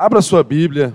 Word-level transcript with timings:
Abra 0.00 0.22
sua 0.22 0.44
Bíblia 0.44 0.94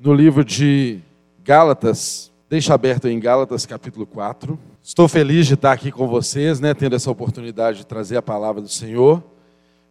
no 0.00 0.12
livro 0.12 0.44
de 0.44 0.98
Gálatas, 1.44 2.28
deixa 2.50 2.74
aberto 2.74 3.06
em 3.06 3.20
Gálatas 3.20 3.64
capítulo 3.64 4.04
4. 4.04 4.58
Estou 4.82 5.06
feliz 5.06 5.46
de 5.46 5.54
estar 5.54 5.70
aqui 5.70 5.92
com 5.92 6.08
vocês, 6.08 6.58
né, 6.58 6.74
tendo 6.74 6.96
essa 6.96 7.08
oportunidade 7.08 7.78
de 7.78 7.86
trazer 7.86 8.16
a 8.16 8.22
palavra 8.22 8.60
do 8.60 8.68
Senhor. 8.68 9.22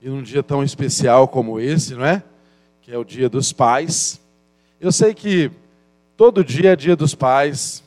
E 0.01 0.09
num 0.09 0.21
dia 0.21 0.43
tão 0.43 0.65
especial 0.65 1.29
como 1.29 1.61
esse, 1.61 1.95
não 1.95 2.03
é? 2.03 2.21
Que 2.81 2.91
é 2.91 2.97
o 2.97 3.05
Dia 3.05 3.29
dos 3.29 3.53
Pais. 3.53 4.19
Eu 4.81 4.91
sei 4.91 5.13
que 5.13 5.49
todo 6.17 6.43
dia 6.43 6.73
é 6.73 6.75
Dia 6.75 6.97
dos 6.97 7.15
Pais 7.15 7.81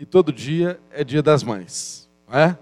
e 0.00 0.04
todo 0.04 0.32
dia 0.32 0.80
é 0.90 1.04
Dia 1.04 1.22
das 1.22 1.44
Mães, 1.44 2.08
não 2.28 2.36
é? 2.36 2.58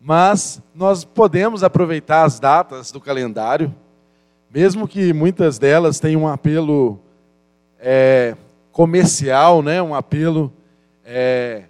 Mas 0.00 0.60
nós 0.74 1.04
podemos 1.04 1.62
aproveitar 1.62 2.24
as 2.24 2.40
datas 2.40 2.90
do 2.90 3.00
calendário 3.00 3.72
mesmo 4.52 4.86
que 4.86 5.12
muitas 5.12 5.58
delas 5.58 6.00
tenham 6.00 6.22
um 6.22 6.28
apelo 6.28 7.00
é, 7.78 8.36
comercial, 8.72 9.62
né, 9.62 9.82
um 9.82 9.94
apelo 9.94 10.52
é, 11.04 11.64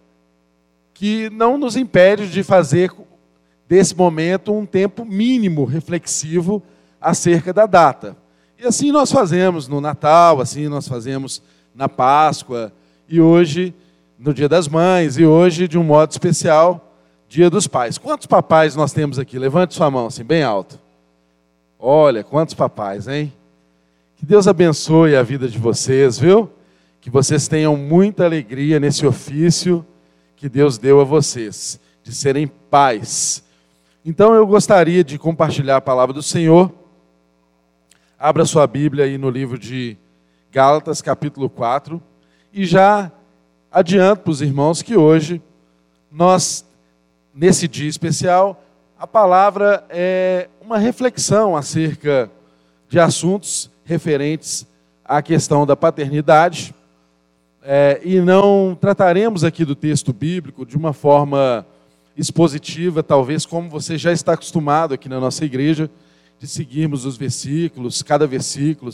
que 0.95 1.29
não 1.31 1.59
nos 1.59 1.77
impede 1.77 2.29
de 2.29 2.43
fazer 2.43 2.91
desse 3.69 3.95
momento 3.95 4.53
um 4.53 4.65
tempo 4.65 5.05
mínimo 5.05 5.65
reflexivo 5.65 6.63
acerca 7.01 7.53
da 7.53 7.67
data. 7.67 8.17
E 8.59 8.67
assim 8.67 8.91
nós 8.91 9.13
fazemos 9.13 9.69
no 9.69 9.81
Natal, 9.81 10.41
assim 10.41 10.69
nós 10.69 10.89
fazemos 10.89 11.43
na 11.75 11.89
Páscoa, 11.89 12.73
e 13.09 13.21
hoje, 13.21 13.75
no 14.19 14.33
Dia 14.33 14.49
das 14.49 14.67
Mães, 14.67 15.19
e 15.19 15.25
hoje, 15.25 15.69
de 15.69 15.79
um 15.79 15.85
modo 15.85 16.11
especial, 16.11 16.95
Dia 17.29 17.51
dos 17.51 17.67
Pais. 17.67 17.99
Quantos 17.99 18.27
papais 18.27 18.75
nós 18.75 18.93
temos 18.93 19.19
aqui? 19.19 19.39
Levante 19.39 19.75
sua 19.75 19.91
mão 19.91 20.07
assim, 20.07 20.25
bem 20.25 20.43
alto. 20.43 20.81
Olha, 21.89 22.25
quantos 22.25 22.53
papais, 22.53 23.07
hein? 23.07 23.33
Que 24.17 24.27
Deus 24.27 24.49
abençoe 24.49 25.15
a 25.15 25.23
vida 25.23 25.47
de 25.47 25.57
vocês, 25.57 26.19
viu? 26.19 26.51
Que 27.01 27.09
vocês 27.09 27.47
tenham 27.47 27.77
muita 27.77 28.25
alegria 28.25 28.81
nesse 28.81 29.07
ofício 29.07 29.87
que 30.35 30.49
Deus 30.49 30.79
deu 30.79 31.01
a 31.01 31.05
vocês, 31.05 31.79
de 32.03 32.13
serem 32.13 32.49
pais. 32.49 33.45
Então 34.05 34.35
eu 34.35 34.45
gostaria 34.45 35.05
de 35.05 35.17
compartilhar 35.17 35.77
a 35.77 35.81
palavra 35.81 36.13
do 36.13 36.25
Senhor. 36.25 36.73
Abra 38.19 38.45
sua 38.45 38.67
Bíblia 38.67 39.05
aí 39.05 39.17
no 39.17 39.31
livro 39.31 39.57
de 39.57 39.97
Gálatas, 40.51 41.01
capítulo 41.01 41.49
4, 41.49 42.03
e 42.53 42.65
já 42.65 43.13
adianto 43.71 44.23
para 44.23 44.33
os 44.33 44.43
irmãos 44.43 44.83
que 44.83 44.97
hoje 44.97 45.41
nós, 46.11 46.67
nesse 47.33 47.69
dia 47.69 47.89
especial, 47.89 48.61
a 48.99 49.07
palavra 49.07 49.85
é 49.89 50.49
uma 50.67 50.79
reflexão 50.79 51.55
acerca 51.55 52.29
de 52.89 52.99
assuntos 52.99 53.71
referentes 53.85 54.67
à 55.05 55.23
questão 55.23 55.65
da 55.65 55.77
paternidade. 55.77 56.75
É, 57.63 58.01
e 58.03 58.21
não 58.21 58.77
trataremos 58.79 59.45
aqui 59.45 59.65
do 59.65 59.77
texto 59.77 60.13
bíblico 60.13 60.67
de 60.67 60.77
uma 60.77 60.93
forma 60.93 61.65
expositiva, 62.17 63.01
talvez 63.01 63.47
como 63.47 63.71
você 63.71 63.97
já 63.97 64.11
está 64.11 64.33
acostumado 64.33 64.93
aqui 64.93 65.09
na 65.09 65.21
nossa 65.21 65.45
igreja, 65.45 65.89
de 66.41 66.49
seguirmos 66.49 67.07
os 67.07 67.17
versículos, 67.17 68.03
cada 68.03 68.27
versículo, 68.27 68.91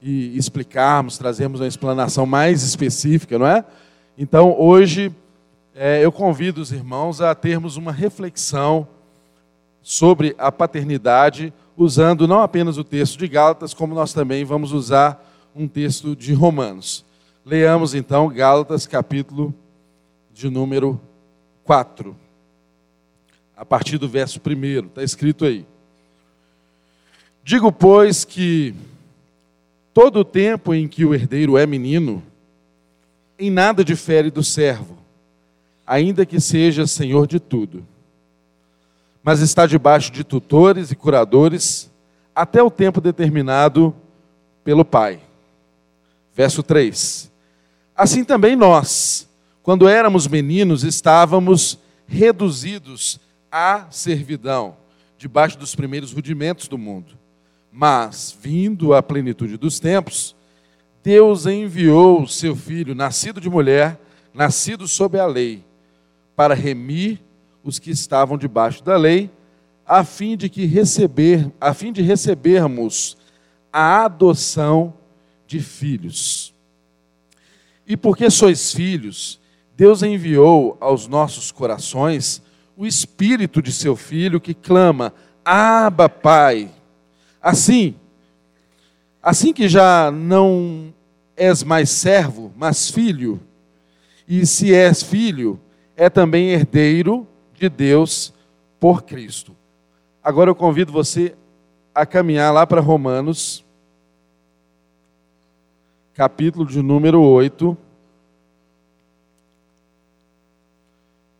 e 0.00 0.38
explicarmos, 0.38 1.18
trazermos 1.18 1.58
uma 1.58 1.66
explanação 1.66 2.26
mais 2.26 2.62
específica, 2.62 3.36
não 3.40 3.46
é? 3.46 3.64
Então, 4.16 4.54
hoje, 4.56 5.12
é, 5.74 6.00
eu 6.00 6.12
convido 6.12 6.60
os 6.60 6.70
irmãos 6.70 7.20
a 7.20 7.34
termos 7.34 7.76
uma 7.76 7.90
reflexão 7.90 8.86
sobre 9.88 10.34
a 10.36 10.52
paternidade, 10.52 11.50
usando 11.74 12.28
não 12.28 12.42
apenas 12.42 12.76
o 12.76 12.84
texto 12.84 13.16
de 13.16 13.26
Gálatas, 13.26 13.72
como 13.72 13.94
nós 13.94 14.12
também 14.12 14.44
vamos 14.44 14.70
usar 14.70 15.26
um 15.56 15.66
texto 15.66 16.14
de 16.14 16.34
Romanos. 16.34 17.06
Leamos 17.42 17.94
então 17.94 18.28
Gálatas, 18.28 18.86
capítulo 18.86 19.54
de 20.30 20.50
número 20.50 21.00
4, 21.64 22.14
a 23.56 23.64
partir 23.64 23.96
do 23.96 24.06
verso 24.06 24.38
1, 24.46 24.88
está 24.88 25.02
escrito 25.02 25.46
aí. 25.46 25.64
Digo, 27.42 27.72
pois, 27.72 28.26
que 28.26 28.74
todo 29.94 30.18
o 30.18 30.24
tempo 30.24 30.74
em 30.74 30.86
que 30.86 31.06
o 31.06 31.14
herdeiro 31.14 31.56
é 31.56 31.64
menino, 31.64 32.22
em 33.38 33.48
nada 33.48 33.82
difere 33.82 34.30
do 34.30 34.44
servo, 34.44 34.98
ainda 35.86 36.26
que 36.26 36.38
seja 36.38 36.86
senhor 36.86 37.26
de 37.26 37.40
tudo 37.40 37.82
mas 39.28 39.42
está 39.42 39.66
debaixo 39.66 40.10
de 40.10 40.24
tutores 40.24 40.90
e 40.90 40.96
curadores 40.96 41.90
até 42.34 42.62
o 42.62 42.70
tempo 42.70 42.98
determinado 42.98 43.94
pelo 44.64 44.86
Pai. 44.86 45.20
Verso 46.34 46.62
3. 46.62 47.30
Assim 47.94 48.24
também 48.24 48.56
nós, 48.56 49.28
quando 49.62 49.86
éramos 49.86 50.26
meninos, 50.26 50.82
estávamos 50.82 51.78
reduzidos 52.06 53.20
à 53.52 53.84
servidão, 53.90 54.78
debaixo 55.18 55.58
dos 55.58 55.74
primeiros 55.74 56.10
rudimentos 56.10 56.66
do 56.66 56.78
mundo. 56.78 57.12
Mas, 57.70 58.34
vindo 58.40 58.94
à 58.94 59.02
plenitude 59.02 59.58
dos 59.58 59.78
tempos, 59.78 60.34
Deus 61.04 61.44
enviou 61.44 62.22
o 62.22 62.26
seu 62.26 62.56
filho, 62.56 62.94
nascido 62.94 63.42
de 63.42 63.50
mulher, 63.50 64.00
nascido 64.32 64.88
sob 64.88 65.20
a 65.20 65.26
lei, 65.26 65.62
para 66.34 66.54
remir 66.54 67.27
os 67.68 67.78
que 67.78 67.90
estavam 67.90 68.38
debaixo 68.38 68.82
da 68.82 68.96
lei, 68.96 69.30
a 69.86 70.02
fim 70.02 70.38
de 70.38 70.48
que 70.48 70.64
receber, 70.64 71.52
a 71.60 71.74
fim 71.74 71.92
de 71.92 72.00
recebermos 72.00 73.14
a 73.70 74.04
adoção 74.06 74.94
de 75.46 75.60
filhos. 75.60 76.54
E 77.86 77.94
porque 77.94 78.30
sois 78.30 78.72
filhos, 78.72 79.38
Deus 79.76 80.02
enviou 80.02 80.78
aos 80.80 81.06
nossos 81.06 81.52
corações 81.52 82.42
o 82.74 82.86
espírito 82.86 83.60
de 83.60 83.70
seu 83.70 83.94
filho 83.94 84.40
que 84.40 84.54
clama: 84.54 85.12
"Abba, 85.44 86.08
Pai". 86.08 86.70
Assim, 87.40 87.94
assim 89.22 89.52
que 89.52 89.68
já 89.68 90.10
não 90.10 90.92
és 91.36 91.62
mais 91.62 91.90
servo, 91.90 92.50
mas 92.56 92.90
filho, 92.90 93.38
e 94.26 94.46
se 94.46 94.74
és 94.74 95.02
filho, 95.02 95.60
é 95.96 96.08
também 96.08 96.48
herdeiro 96.48 97.26
de 97.58 97.68
Deus 97.68 98.32
por 98.78 99.02
Cristo. 99.02 99.54
Agora 100.22 100.50
eu 100.50 100.54
convido 100.54 100.92
você 100.92 101.34
a 101.94 102.06
caminhar 102.06 102.52
lá 102.52 102.66
para 102.66 102.80
Romanos, 102.80 103.64
capítulo 106.14 106.66
de 106.66 106.80
número 106.82 107.20
8. 107.20 107.76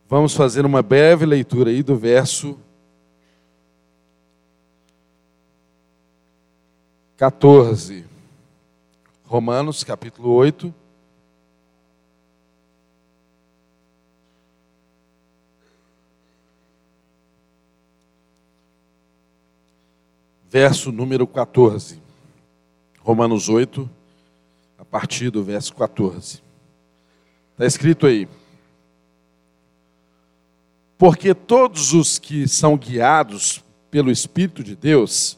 Vamos 0.07 0.33
fazer 0.33 0.65
uma 0.65 0.81
breve 0.81 1.25
leitura 1.25 1.69
aí 1.69 1.83
do 1.83 1.95
verso 1.95 2.59
14. 7.19 8.05
Romanos, 9.25 9.83
capítulo 9.83 10.31
8. 10.31 10.73
Verso 20.49 20.91
número 20.91 21.27
14. 21.27 22.01
Romanos 22.99 23.49
8, 23.49 23.89
a 24.77 24.85
partir 24.85 25.29
do 25.29 25.43
verso 25.43 25.73
14. 25.75 26.41
Está 27.51 27.65
escrito 27.65 28.07
aí. 28.07 28.27
Porque 30.97 31.33
todos 31.33 31.93
os 31.93 32.17
que 32.17 32.47
são 32.47 32.75
guiados 32.75 33.63
pelo 33.89 34.11
Espírito 34.11 34.63
de 34.63 34.75
Deus, 34.75 35.37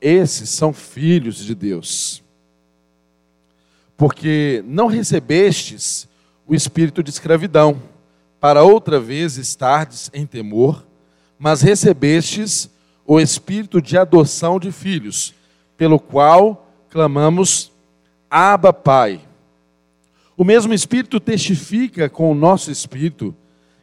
esses 0.00 0.50
são 0.50 0.72
filhos 0.72 1.36
de 1.36 1.54
Deus. 1.54 2.22
Porque 3.96 4.64
não 4.66 4.86
recebestes 4.86 6.08
o 6.46 6.54
espírito 6.54 7.02
de 7.02 7.10
escravidão, 7.10 7.80
para 8.40 8.62
outra 8.62 9.00
vez 9.00 9.38
estardes 9.38 10.10
em 10.12 10.26
temor, 10.26 10.84
mas 11.38 11.62
recebestes 11.62 12.68
o 13.06 13.20
espírito 13.20 13.80
de 13.80 13.96
adoção 13.96 14.58
de 14.58 14.72
filhos, 14.72 15.34
pelo 15.76 15.98
qual 15.98 16.68
clamamos 16.88 17.72
Abba, 18.30 18.72
Pai. 18.72 19.20
O 20.36 20.44
mesmo 20.44 20.72
espírito 20.72 21.20
testifica 21.20 22.08
com 22.08 22.30
o 22.30 22.34
nosso 22.34 22.70
espírito 22.70 23.34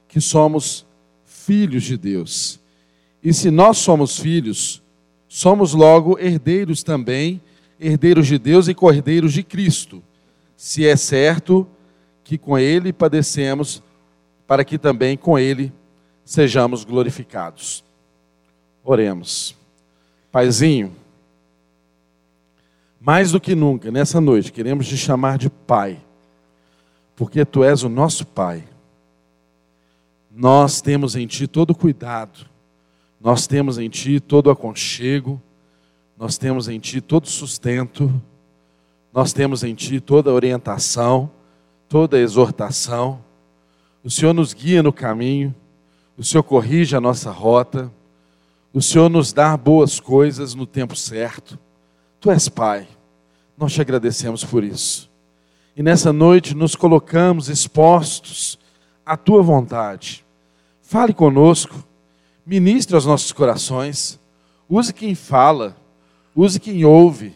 que 0.08 0.20
somos 0.20 0.86
filhos 1.26 1.84
de 1.84 1.98
Deus. 1.98 2.60
E 3.24 3.34
se 3.34 3.50
nós 3.50 3.78
somos 3.78 4.20
filhos, 4.20 4.82
somos 5.28 5.74
logo 5.74 6.20
herdeiros 6.20 6.84
também, 6.84 7.40
herdeiros 7.80 8.28
de 8.28 8.38
Deus 8.38 8.68
e 8.68 8.74
cordeiros 8.74 9.32
de 9.32 9.44
Cristo. 9.44 10.04
Se 10.58 10.86
é 10.86 10.96
certo 10.96 11.68
que 12.24 12.38
com 12.38 12.58
ele 12.58 12.92
padecemos, 12.92 13.82
para 14.46 14.66
que 14.66 14.78
também 14.78 15.16
com 15.16 15.40
ele 15.40 15.72
sejamos 16.26 16.84
glorificados. 16.84 17.84
Oremos. 18.84 19.56
Paizinho, 20.32 20.96
Mais 23.04 23.32
do 23.32 23.42
que 23.42 23.56
nunca, 23.56 23.90
nessa 23.90 24.22
noite, 24.22 24.52
queremos 24.52 24.88
te 24.88 24.96
chamar 24.96 25.40
de 25.40 25.50
Pai, 25.50 26.00
porque 27.16 27.44
Tu 27.44 27.64
és 27.64 27.82
o 27.82 27.90
nosso 27.90 28.28
Pai. 28.28 28.64
Nós 30.30 30.82
temos 30.82 31.16
em 31.16 31.26
Ti 31.26 31.48
todo 31.48 31.72
o 31.72 31.76
cuidado, 31.76 32.46
nós 33.20 33.48
temos 33.48 33.80
em 33.80 33.90
Ti 33.90 34.20
todo 34.20 34.48
o 34.48 34.52
aconchego, 34.52 35.42
nós 36.16 36.38
temos 36.38 36.70
em 36.70 36.80
Ti 36.80 37.02
todo 37.02 37.26
o 37.26 37.30
sustento, 37.30 38.22
nós 39.12 39.34
temos 39.34 39.64
em 39.64 39.74
Ti 39.74 40.00
toda 40.00 40.30
a 40.30 40.34
orientação, 40.34 41.32
toda 41.90 42.18
a 42.18 42.20
exortação. 42.20 43.20
O 44.04 44.12
Senhor 44.12 44.32
nos 44.32 44.54
guia 44.54 44.84
no 44.84 44.94
caminho, 44.94 45.56
o 46.16 46.24
Senhor 46.24 46.44
corrige 46.44 46.96
a 46.96 47.02
nossa 47.02 47.32
rota, 47.32 47.92
o 48.74 48.82
Senhor 48.82 49.10
nos 49.10 49.34
dá 49.34 49.56
boas 49.58 50.00
coisas 50.00 50.56
no 50.56 50.66
tempo 50.66 50.96
certo. 50.96 51.60
Tu 52.20 52.32
és 52.32 52.48
Pai, 52.48 52.88
nós 53.58 53.74
te 53.74 53.82
agradecemos 53.82 54.44
por 54.44 54.64
isso. 54.64 55.10
E 55.76 55.84
nessa 55.84 56.14
noite 56.14 56.56
nos 56.56 56.76
colocamos 56.76 57.50
expostos 57.50 58.58
à 59.06 59.18
tua 59.18 59.42
vontade. 59.42 60.26
Fale 60.82 61.14
conosco, 61.14 61.84
ministre 62.46 62.96
aos 62.96 63.06
nossos 63.06 63.32
corações, 63.32 64.20
use 64.70 64.94
quem 64.94 65.16
fala, 65.16 65.76
use 66.36 66.60
quem 66.60 66.86
ouve. 66.86 67.34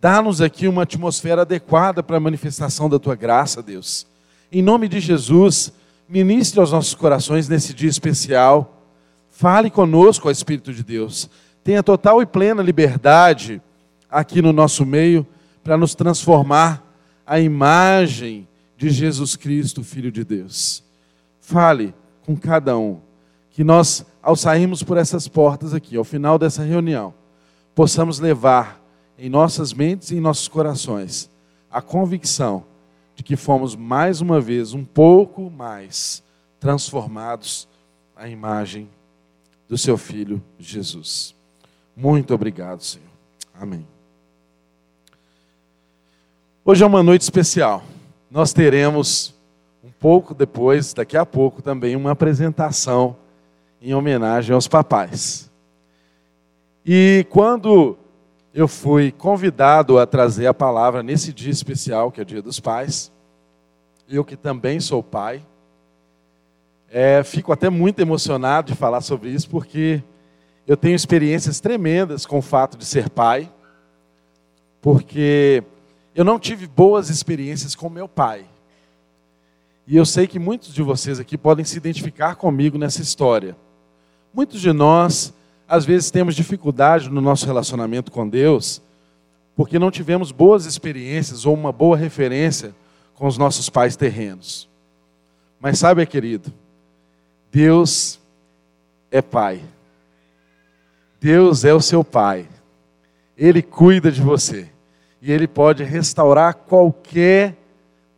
Dá-nos 0.00 0.40
aqui 0.40 0.68
uma 0.68 0.82
atmosfera 0.82 1.42
adequada 1.42 2.02
para 2.02 2.16
a 2.16 2.20
manifestação 2.20 2.88
da 2.88 2.98
tua 2.98 3.14
graça, 3.14 3.62
Deus. 3.62 4.06
Em 4.52 4.62
nome 4.62 4.86
de 4.88 5.00
Jesus, 5.00 5.72
ministre 6.08 6.60
aos 6.60 6.72
nossos 6.72 6.94
corações 6.94 7.48
nesse 7.48 7.72
dia 7.72 7.88
especial. 7.88 8.73
Fale 9.36 9.68
conosco, 9.68 10.28
ó 10.28 10.30
Espírito 10.30 10.72
de 10.72 10.84
Deus. 10.84 11.28
Tenha 11.64 11.82
total 11.82 12.22
e 12.22 12.26
plena 12.26 12.62
liberdade 12.62 13.60
aqui 14.08 14.40
no 14.40 14.52
nosso 14.52 14.86
meio 14.86 15.26
para 15.64 15.76
nos 15.76 15.92
transformar 15.92 16.80
à 17.26 17.40
imagem 17.40 18.46
de 18.76 18.90
Jesus 18.90 19.34
Cristo, 19.34 19.82
Filho 19.82 20.12
de 20.12 20.22
Deus. 20.22 20.84
Fale 21.40 21.92
com 22.24 22.36
cada 22.36 22.78
um, 22.78 23.00
que 23.50 23.64
nós, 23.64 24.06
ao 24.22 24.36
sairmos 24.36 24.84
por 24.84 24.96
essas 24.96 25.26
portas 25.26 25.74
aqui, 25.74 25.96
ao 25.96 26.04
final 26.04 26.38
dessa 26.38 26.62
reunião, 26.62 27.12
possamos 27.74 28.20
levar 28.20 28.80
em 29.18 29.28
nossas 29.28 29.72
mentes 29.72 30.12
e 30.12 30.16
em 30.16 30.20
nossos 30.20 30.46
corações 30.46 31.28
a 31.68 31.82
convicção 31.82 32.62
de 33.16 33.24
que 33.24 33.34
fomos 33.34 33.74
mais 33.74 34.20
uma 34.20 34.40
vez 34.40 34.74
um 34.74 34.84
pouco 34.84 35.50
mais 35.50 36.22
transformados 36.60 37.66
à 38.14 38.28
imagem 38.28 38.88
do 39.74 39.78
seu 39.78 39.98
filho 39.98 40.40
Jesus. 40.56 41.34
Muito 41.96 42.32
obrigado, 42.32 42.80
Senhor. 42.80 43.08
Amém. 43.52 43.84
Hoje 46.64 46.84
é 46.84 46.86
uma 46.86 47.02
noite 47.02 47.22
especial. 47.22 47.82
Nós 48.30 48.52
teremos 48.52 49.34
um 49.82 49.90
pouco 49.90 50.32
depois, 50.32 50.94
daqui 50.94 51.16
a 51.16 51.26
pouco, 51.26 51.60
também 51.60 51.96
uma 51.96 52.12
apresentação 52.12 53.16
em 53.82 53.92
homenagem 53.94 54.54
aos 54.54 54.68
papais. 54.68 55.50
E 56.86 57.26
quando 57.28 57.98
eu 58.54 58.68
fui 58.68 59.10
convidado 59.10 59.98
a 59.98 60.06
trazer 60.06 60.46
a 60.46 60.54
palavra 60.54 61.02
nesse 61.02 61.32
dia 61.32 61.50
especial, 61.50 62.12
que 62.12 62.20
é 62.20 62.22
o 62.22 62.26
Dia 62.26 62.40
dos 62.40 62.60
Pais, 62.60 63.10
eu 64.08 64.24
que 64.24 64.36
também 64.36 64.78
sou 64.78 65.02
pai, 65.02 65.44
é, 66.96 67.24
fico 67.24 67.52
até 67.52 67.68
muito 67.68 67.98
emocionado 67.98 68.70
de 68.70 68.78
falar 68.78 69.00
sobre 69.00 69.28
isso, 69.28 69.50
porque 69.50 70.00
eu 70.64 70.76
tenho 70.76 70.94
experiências 70.94 71.58
tremendas 71.58 72.24
com 72.24 72.38
o 72.38 72.42
fato 72.42 72.78
de 72.78 72.84
ser 72.84 73.10
pai, 73.10 73.50
porque 74.80 75.64
eu 76.14 76.24
não 76.24 76.38
tive 76.38 76.68
boas 76.68 77.10
experiências 77.10 77.74
com 77.74 77.90
meu 77.90 78.06
pai. 78.06 78.44
E 79.88 79.96
eu 79.96 80.06
sei 80.06 80.28
que 80.28 80.38
muitos 80.38 80.72
de 80.72 80.82
vocês 80.82 81.18
aqui 81.18 81.36
podem 81.36 81.64
se 81.64 81.76
identificar 81.76 82.36
comigo 82.36 82.78
nessa 82.78 83.02
história. 83.02 83.56
Muitos 84.32 84.60
de 84.60 84.72
nós, 84.72 85.34
às 85.66 85.84
vezes, 85.84 86.12
temos 86.12 86.36
dificuldade 86.36 87.10
no 87.10 87.20
nosso 87.20 87.44
relacionamento 87.44 88.12
com 88.12 88.28
Deus, 88.28 88.80
porque 89.56 89.80
não 89.80 89.90
tivemos 89.90 90.30
boas 90.30 90.64
experiências 90.64 91.44
ou 91.44 91.54
uma 91.54 91.72
boa 91.72 91.96
referência 91.96 92.72
com 93.14 93.26
os 93.26 93.36
nossos 93.36 93.68
pais 93.68 93.96
terrenos. 93.96 94.68
Mas 95.60 95.80
sabe, 95.80 96.06
querido, 96.06 96.52
Deus 97.54 98.18
é 99.12 99.22
Pai. 99.22 99.62
Deus 101.20 101.64
é 101.64 101.72
o 101.72 101.80
seu 101.80 102.02
Pai. 102.02 102.48
Ele 103.38 103.62
cuida 103.62 104.10
de 104.10 104.20
você 104.20 104.68
e 105.22 105.30
Ele 105.30 105.46
pode 105.46 105.84
restaurar 105.84 106.54
qualquer 106.54 107.56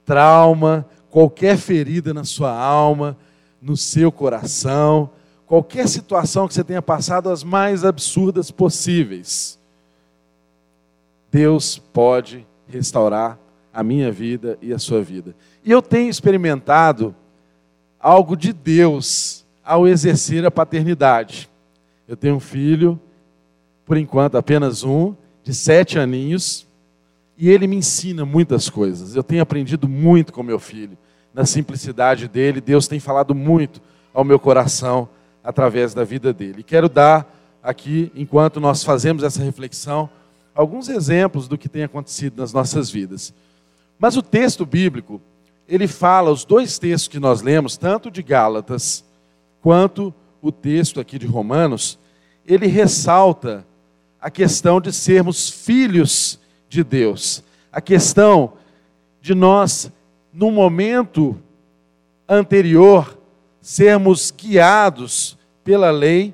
trauma, 0.06 0.88
qualquer 1.10 1.58
ferida 1.58 2.14
na 2.14 2.24
sua 2.24 2.50
alma, 2.50 3.14
no 3.60 3.76
seu 3.76 4.10
coração, 4.10 5.10
qualquer 5.44 5.86
situação 5.86 6.48
que 6.48 6.54
você 6.54 6.64
tenha 6.64 6.80
passado, 6.80 7.28
as 7.28 7.44
mais 7.44 7.84
absurdas 7.84 8.50
possíveis. 8.50 9.58
Deus 11.30 11.76
pode 11.76 12.46
restaurar 12.66 13.38
a 13.70 13.82
minha 13.82 14.10
vida 14.10 14.56
e 14.62 14.72
a 14.72 14.78
sua 14.78 15.02
vida. 15.02 15.36
E 15.62 15.70
eu 15.70 15.82
tenho 15.82 16.08
experimentado 16.08 17.14
algo 18.06 18.36
de 18.36 18.52
Deus 18.52 19.44
ao 19.64 19.88
exercer 19.88 20.46
a 20.46 20.50
paternidade. 20.50 21.50
Eu 22.06 22.16
tenho 22.16 22.36
um 22.36 22.40
filho, 22.40 23.00
por 23.84 23.96
enquanto 23.96 24.38
apenas 24.38 24.84
um, 24.84 25.12
de 25.42 25.52
sete 25.52 25.98
aninhos, 25.98 26.68
e 27.36 27.50
ele 27.50 27.66
me 27.66 27.74
ensina 27.74 28.24
muitas 28.24 28.70
coisas. 28.70 29.16
Eu 29.16 29.24
tenho 29.24 29.42
aprendido 29.42 29.88
muito 29.88 30.32
com 30.32 30.44
meu 30.44 30.60
filho. 30.60 30.96
Na 31.34 31.44
simplicidade 31.44 32.28
dele, 32.28 32.60
Deus 32.60 32.86
tem 32.86 33.00
falado 33.00 33.34
muito 33.34 33.82
ao 34.14 34.22
meu 34.22 34.38
coração 34.38 35.08
através 35.42 35.92
da 35.92 36.04
vida 36.04 36.32
dele. 36.32 36.62
Quero 36.62 36.88
dar 36.88 37.26
aqui, 37.60 38.12
enquanto 38.14 38.60
nós 38.60 38.84
fazemos 38.84 39.24
essa 39.24 39.42
reflexão, 39.42 40.08
alguns 40.54 40.88
exemplos 40.88 41.48
do 41.48 41.58
que 41.58 41.68
tem 41.68 41.82
acontecido 41.82 42.40
nas 42.40 42.52
nossas 42.52 42.88
vidas. 42.88 43.34
Mas 43.98 44.16
o 44.16 44.22
texto 44.22 44.64
bíblico, 44.64 45.20
ele 45.68 45.88
fala, 45.88 46.30
os 46.30 46.44
dois 46.44 46.78
textos 46.78 47.08
que 47.08 47.18
nós 47.18 47.42
lemos, 47.42 47.76
tanto 47.76 48.10
de 48.10 48.22
Gálatas 48.22 49.04
quanto 49.60 50.14
o 50.40 50.52
texto 50.52 51.00
aqui 51.00 51.18
de 51.18 51.26
Romanos, 51.26 51.98
ele 52.46 52.66
ressalta 52.66 53.66
a 54.20 54.30
questão 54.30 54.80
de 54.80 54.92
sermos 54.92 55.50
filhos 55.50 56.38
de 56.68 56.84
Deus. 56.84 57.42
A 57.72 57.80
questão 57.80 58.52
de 59.20 59.34
nós, 59.34 59.90
no 60.32 60.50
momento 60.50 61.36
anterior, 62.28 63.18
sermos 63.60 64.30
guiados 64.30 65.36
pela 65.64 65.90
lei, 65.90 66.32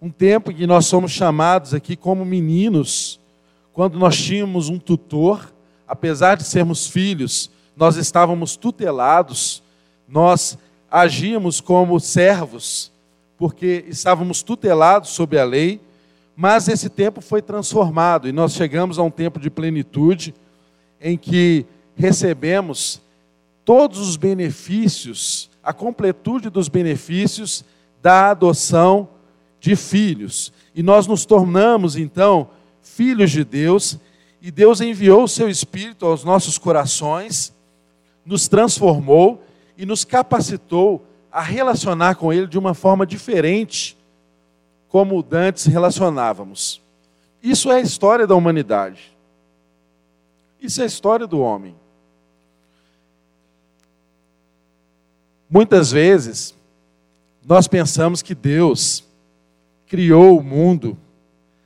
um 0.00 0.10
tempo 0.10 0.50
em 0.50 0.54
que 0.54 0.66
nós 0.66 0.84
somos 0.84 1.10
chamados 1.10 1.72
aqui 1.72 1.96
como 1.96 2.24
meninos, 2.24 3.18
quando 3.72 3.98
nós 3.98 4.16
tínhamos 4.16 4.68
um 4.68 4.78
tutor, 4.78 5.50
apesar 5.88 6.36
de 6.36 6.44
sermos 6.44 6.86
filhos, 6.86 7.50
nós 7.76 7.96
estávamos 7.96 8.56
tutelados, 8.56 9.62
nós 10.08 10.58
agíamos 10.90 11.60
como 11.60 11.98
servos, 11.98 12.92
porque 13.36 13.84
estávamos 13.88 14.42
tutelados 14.42 15.10
sob 15.10 15.38
a 15.38 15.44
lei, 15.44 15.80
mas 16.36 16.68
esse 16.68 16.88
tempo 16.88 17.20
foi 17.20 17.42
transformado 17.42 18.28
e 18.28 18.32
nós 18.32 18.52
chegamos 18.52 18.98
a 18.98 19.02
um 19.02 19.10
tempo 19.10 19.38
de 19.38 19.50
plenitude 19.50 20.34
em 21.00 21.16
que 21.16 21.66
recebemos 21.96 23.00
todos 23.64 23.98
os 23.98 24.16
benefícios, 24.16 25.50
a 25.62 25.72
completude 25.72 26.50
dos 26.50 26.68
benefícios 26.68 27.64
da 28.02 28.30
adoção 28.30 29.08
de 29.60 29.74
filhos. 29.76 30.52
E 30.74 30.82
nós 30.82 31.06
nos 31.06 31.24
tornamos 31.24 31.96
então 31.96 32.50
filhos 32.82 33.30
de 33.30 33.44
Deus, 33.44 33.98
e 34.42 34.50
Deus 34.50 34.80
enviou 34.82 35.24
o 35.24 35.28
seu 35.28 35.48
espírito 35.48 36.04
aos 36.04 36.22
nossos 36.22 36.58
corações, 36.58 37.53
nos 38.24 38.48
transformou 38.48 39.44
e 39.76 39.84
nos 39.84 40.04
capacitou 40.04 41.04
a 41.30 41.42
relacionar 41.42 42.14
com 42.14 42.32
ele 42.32 42.46
de 42.46 42.58
uma 42.58 42.74
forma 42.74 43.04
diferente 43.04 43.96
como 44.88 45.22
dantes 45.22 45.66
relacionávamos. 45.66 46.80
Isso 47.42 47.70
é 47.70 47.76
a 47.76 47.80
história 47.80 48.26
da 48.26 48.34
humanidade. 48.34 49.12
Isso 50.60 50.80
é 50.80 50.84
a 50.84 50.86
história 50.86 51.26
do 51.26 51.40
homem. 51.40 51.74
Muitas 55.50 55.90
vezes, 55.90 56.54
nós 57.44 57.68
pensamos 57.68 58.22
que 58.22 58.34
Deus 58.34 59.04
criou 59.86 60.38
o 60.38 60.42
mundo, 60.42 60.96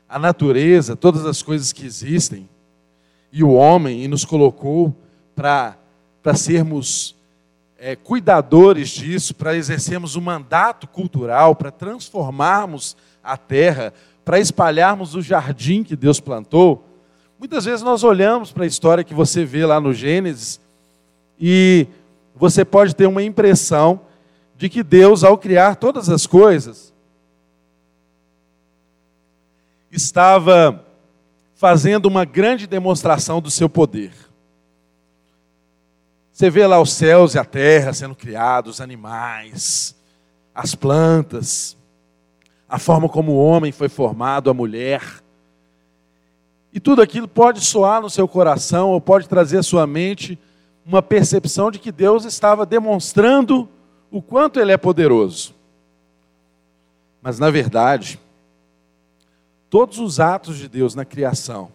a 0.09 0.19
natureza, 0.19 0.97
todas 0.97 1.25
as 1.25 1.43
coisas 1.43 1.73
que 1.73 1.87
existem, 1.87 2.49
e 3.31 3.45
o 3.45 3.53
homem, 3.53 4.03
e 4.03 4.09
nos 4.09 4.25
colocou 4.25 4.95
para 5.37 5.77
sermos 6.35 7.15
é, 7.79 7.95
cuidadores 7.97 8.91
disso, 8.91 9.35
para 9.35 9.57
exercermos 9.57 10.17
um 10.17 10.21
mandato 10.21 10.87
cultural, 10.87 11.55
para 11.55 11.71
transformarmos 11.71 12.97
a 13.23 13.37
terra, 13.37 13.93
para 14.25 14.41
espalharmos 14.41 15.15
o 15.15 15.23
jardim 15.23 15.83
que 15.83 15.97
Deus 15.97 16.21
plantou, 16.21 16.89
Muitas 17.39 17.67
vezes 17.67 17.83
nós 17.83 18.03
olhamos 18.03 18.51
para 18.51 18.65
a 18.65 18.67
história 18.67 19.05
que 19.05 19.15
você 19.15 19.45
vê 19.45 19.65
lá 19.65 19.81
no 19.81 19.95
Gênesis 19.95 20.59
e 21.41 21.87
você 22.35 22.65
pode 22.65 22.97
ter 22.97 23.07
uma 23.07 23.23
impressão 23.23 24.01
de 24.57 24.69
que 24.69 24.83
Deus, 24.83 25.23
ao 25.23 25.39
criar 25.39 25.77
todas 25.77 26.09
as 26.09 26.27
coisas, 26.27 26.93
estava 29.93 30.85
fazendo 31.55 32.07
uma 32.07 32.25
grande 32.25 32.67
demonstração 32.67 33.41
do 33.41 33.53
seu 33.53 33.69
poder. 33.69 34.11
Você 36.39 36.51
vê 36.51 36.65
lá 36.69 36.81
os 36.81 36.93
céus 36.93 37.35
e 37.35 37.39
a 37.41 37.45
terra 37.45 37.93
sendo 37.93 38.15
criados, 38.15 38.77
os 38.77 38.81
animais, 38.81 39.97
as 40.55 40.73
plantas, 40.73 41.77
a 42.69 42.79
forma 42.79 43.09
como 43.09 43.33
o 43.33 43.45
homem 43.45 43.73
foi 43.73 43.89
formado, 43.89 44.49
a 44.49 44.55
mulher. 44.55 45.03
E 46.73 46.79
tudo 46.79 47.03
aquilo 47.03 47.27
pode 47.27 47.61
soar 47.65 48.01
no 48.01 48.09
seu 48.09 48.29
coração 48.29 48.91
ou 48.91 49.01
pode 49.01 49.29
trazer 49.29 49.59
à 49.59 49.65
sua 49.65 49.85
mente 49.85 50.39
uma 50.87 51.03
percepção 51.03 51.73
de 51.73 51.81
que 51.81 51.91
Deus 51.91 52.25
estava 52.25 52.65
demonstrando 52.65 53.69
o 54.09 54.23
quanto 54.23 54.61
Ele 54.61 54.71
é 54.71 54.77
poderoso. 54.77 55.53
Mas, 57.21 57.41
na 57.41 57.51
verdade, 57.51 58.17
todos 59.69 59.99
os 59.99 60.21
atos 60.21 60.57
de 60.57 60.69
Deus 60.69 60.95
na 60.95 61.05
criação 61.05 61.73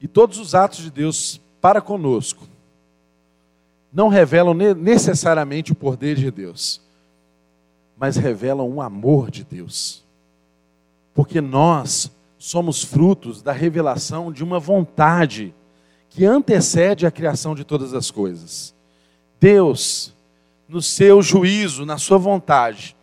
e 0.00 0.06
todos 0.06 0.38
os 0.38 0.54
atos 0.54 0.84
de 0.84 0.90
Deus 0.92 1.40
para 1.60 1.80
conosco 1.80 2.46
não 3.92 4.08
revelam 4.08 4.54
necessariamente 4.54 5.72
o 5.72 5.74
poder 5.74 6.16
de 6.16 6.30
Deus, 6.30 6.80
mas 7.96 8.16
revelam 8.16 8.68
um 8.68 8.80
amor 8.80 9.30
de 9.30 9.44
Deus. 9.44 10.04
Porque 11.14 11.40
nós 11.40 12.10
somos 12.38 12.84
frutos 12.84 13.42
da 13.42 13.52
revelação 13.52 14.30
de 14.30 14.44
uma 14.44 14.60
vontade 14.60 15.54
que 16.10 16.24
antecede 16.24 17.06
a 17.06 17.10
criação 17.10 17.54
de 17.54 17.64
todas 17.64 17.94
as 17.94 18.10
coisas. 18.10 18.74
Deus, 19.40 20.12
no 20.68 20.80
seu 20.80 21.22
juízo, 21.22 21.84
na 21.84 21.98
sua 21.98 22.18
vontade, 22.18 22.96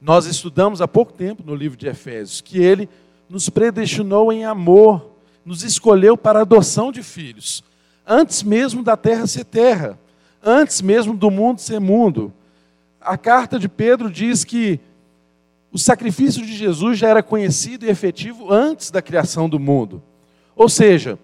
nós 0.00 0.24
estudamos 0.26 0.80
há 0.80 0.88
pouco 0.88 1.12
tempo 1.12 1.42
no 1.44 1.54
livro 1.54 1.76
de 1.76 1.86
Efésios 1.86 2.40
que 2.40 2.58
ele 2.58 2.88
nos 3.28 3.48
predestinou 3.48 4.32
em 4.32 4.44
amor, 4.44 5.10
nos 5.44 5.62
escolheu 5.62 6.16
para 6.16 6.40
adoção 6.40 6.90
de 6.90 7.02
filhos, 7.02 7.62
antes 8.06 8.42
mesmo 8.42 8.82
da 8.82 8.96
terra 8.96 9.26
ser 9.26 9.44
terra, 9.44 9.98
antes 10.42 10.80
mesmo 10.80 11.16
do 11.16 11.30
mundo 11.30 11.60
ser 11.60 11.80
mundo. 11.80 12.32
A 13.00 13.16
carta 13.16 13.58
de 13.58 13.68
Pedro 13.68 14.10
diz 14.10 14.44
que 14.44 14.80
o 15.72 15.78
sacrifício 15.78 16.44
de 16.44 16.54
Jesus 16.54 16.98
já 16.98 17.08
era 17.08 17.22
conhecido 17.22 17.86
e 17.86 17.88
efetivo 17.88 18.52
antes 18.52 18.90
da 18.90 19.00
criação 19.00 19.48
do 19.48 19.58
mundo. 19.58 20.02
Ou 20.56 20.68
seja, 20.68 21.18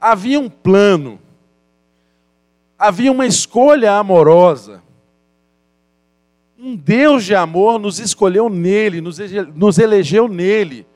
havia 0.00 0.40
um 0.40 0.50
plano, 0.50 1.20
havia 2.78 3.12
uma 3.12 3.26
escolha 3.26 3.92
amorosa. 3.92 4.82
Um 6.58 6.76
Deus 6.76 7.24
de 7.24 7.34
amor 7.34 7.78
nos 7.78 7.98
escolheu 7.98 8.48
nele, 8.48 9.00
nos 9.00 9.78
elegeu 9.78 10.28
nele 10.28 10.86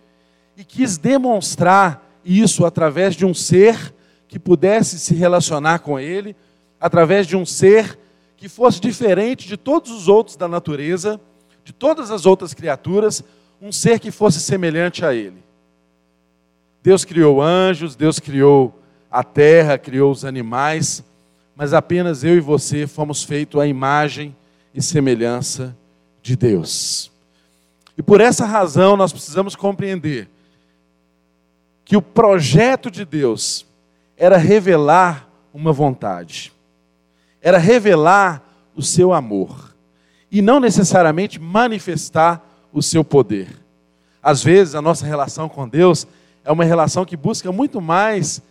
e 0.57 0.65
quis 0.65 0.97
demonstrar 0.99 2.05
isso 2.25 2.65
através 2.65 3.15
de 3.15 3.25
um 3.25 3.33
ser 3.33 3.95
que 4.27 4.39
pudesse 4.39 4.99
se 4.99 5.15
relacionar 5.15 5.79
com 5.79 5.99
ele, 5.99 6.35
através 6.81 7.27
de 7.27 7.37
um 7.37 7.47
ser 7.47 7.99
que 8.37 8.49
fosse 8.49 8.81
diferente 8.81 9.49
de 9.49 9.57
todos 9.57 9.91
os 9.91 10.09
outros 10.09 10.37
da 10.37 10.47
natureza 10.47 11.21
de 11.67 11.73
todas 11.73 12.13
as 12.13 12.25
outras 12.27 12.55
criaturas, 12.55 13.25
um 13.61 13.73
ser 13.73 13.99
que 13.99 14.13
fosse 14.13 14.39
semelhante 14.39 15.05
a 15.05 15.13
ele. 15.13 15.43
Deus 16.81 17.05
criou 17.05 17.43
anjos, 17.43 17.97
Deus 17.97 18.21
criou 18.21 18.73
a 19.11 19.25
terra, 19.25 19.77
criou 19.77 20.13
os 20.13 20.25
animais, 20.25 21.03
mas 21.57 21.73
apenas 21.73 22.23
eu 22.23 22.37
e 22.37 22.41
você 22.41 22.87
fomos 22.87 23.25
feitos 23.25 23.61
à 23.61 23.67
imagem 23.67 24.35
e 24.73 24.81
semelhança 24.81 25.77
de 26.23 26.37
Deus. 26.37 27.11
E 27.99 28.03
por 28.03 28.21
essa 28.21 28.47
razão 28.47 28.97
nós 28.97 29.13
precisamos 29.13 29.57
compreender 29.57 30.29
que 31.85 31.97
o 31.97 32.03
projeto 32.03 32.93
de 32.93 33.05
Deus 33.05 33.67
era 34.17 34.37
revelar 34.37 35.29
uma 35.53 35.73
vontade, 35.73 36.53
era 37.41 37.59
revelar 37.59 38.43
o 38.75 38.83
seu 38.83 39.13
amor 39.13 39.75
e 40.31 40.43
não 40.43 40.61
necessariamente 40.61 41.41
manifestar 41.41 42.45
o 42.73 42.83
seu 42.83 43.05
poder. 43.05 43.49
Às 44.23 44.43
vezes, 44.43 44.75
a 44.75 44.83
nossa 44.83 45.07
relação 45.07 45.49
com 45.49 45.69
Deus 45.69 46.07
é 46.45 46.51
uma 46.51 46.65
relação 46.65 47.05
que 47.05 47.17
busca 47.17 47.51
muito 47.53 47.81
mais 47.81 48.43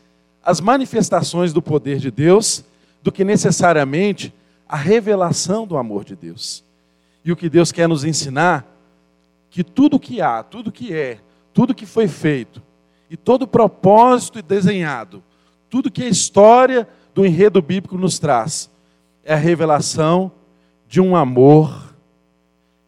as 0.44 0.62
manifestações 0.62 1.52
do 1.52 1.62
poder 1.62 1.98
de 1.98 2.12
Deus 2.12 2.64
do 3.02 3.12
que 3.12 3.24
necessariamente 3.24 4.34
a 4.68 4.76
revelação 4.76 5.68
do 5.68 5.78
amor 5.78 6.04
de 6.04 6.16
Deus. 6.16 6.64
E 7.24 7.32
o 7.32 7.36
que 7.36 7.50
Deus 7.50 7.72
quer 7.72 7.88
nos 7.88 8.04
ensinar 8.04 8.66
que 9.50 9.64
tudo 9.64 10.00
que 10.00 10.22
há, 10.22 10.44
tudo 10.44 10.72
que 10.72 10.94
é, 10.94 11.20
tudo 11.54 11.74
que 11.74 11.86
foi 11.86 12.08
feito 12.08 12.62
e 13.10 13.16
todo 13.16 13.48
propósito 13.48 14.42
desenhado, 14.42 15.24
tudo 15.70 15.92
que 15.92 16.04
a 16.04 16.10
história 16.10 16.88
do 17.14 17.26
enredo 17.26 17.62
bíblico 17.62 17.98
nos 17.98 18.20
traz, 18.20 18.70
é 19.26 19.34
a 19.34 19.38
revelação 19.38 20.32
de 20.88 21.02
um 21.02 21.16
amor 21.16 21.96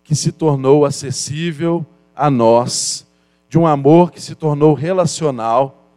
que 0.03 0.15
se 0.15 0.32
tornou 0.32 0.86
acessível 0.86 1.84
a 2.15 2.29
nós, 2.29 3.06
de 3.50 3.58
um 3.58 3.65
amor 3.65 4.12
que 4.12 4.22
se 4.22 4.36
tornou 4.36 4.75
relacional, 4.75 5.89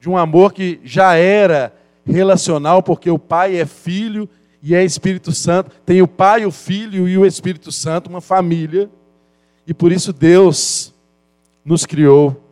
de 0.00 0.08
um 0.08 0.16
amor 0.16 0.52
que 0.52 0.80
já 0.84 1.14
era 1.16 1.74
relacional, 2.06 2.82
porque 2.82 3.10
o 3.10 3.18
Pai 3.18 3.56
é 3.56 3.66
Filho 3.66 4.28
e 4.62 4.74
é 4.74 4.84
Espírito 4.84 5.32
Santo, 5.32 5.72
tem 5.84 6.00
o 6.00 6.08
Pai, 6.08 6.46
o 6.46 6.52
Filho 6.52 7.08
e 7.08 7.18
o 7.18 7.26
Espírito 7.26 7.72
Santo, 7.72 8.08
uma 8.08 8.20
família, 8.20 8.88
e 9.66 9.74
por 9.74 9.90
isso 9.90 10.12
Deus 10.12 10.94
nos 11.64 11.84
criou 11.84 12.42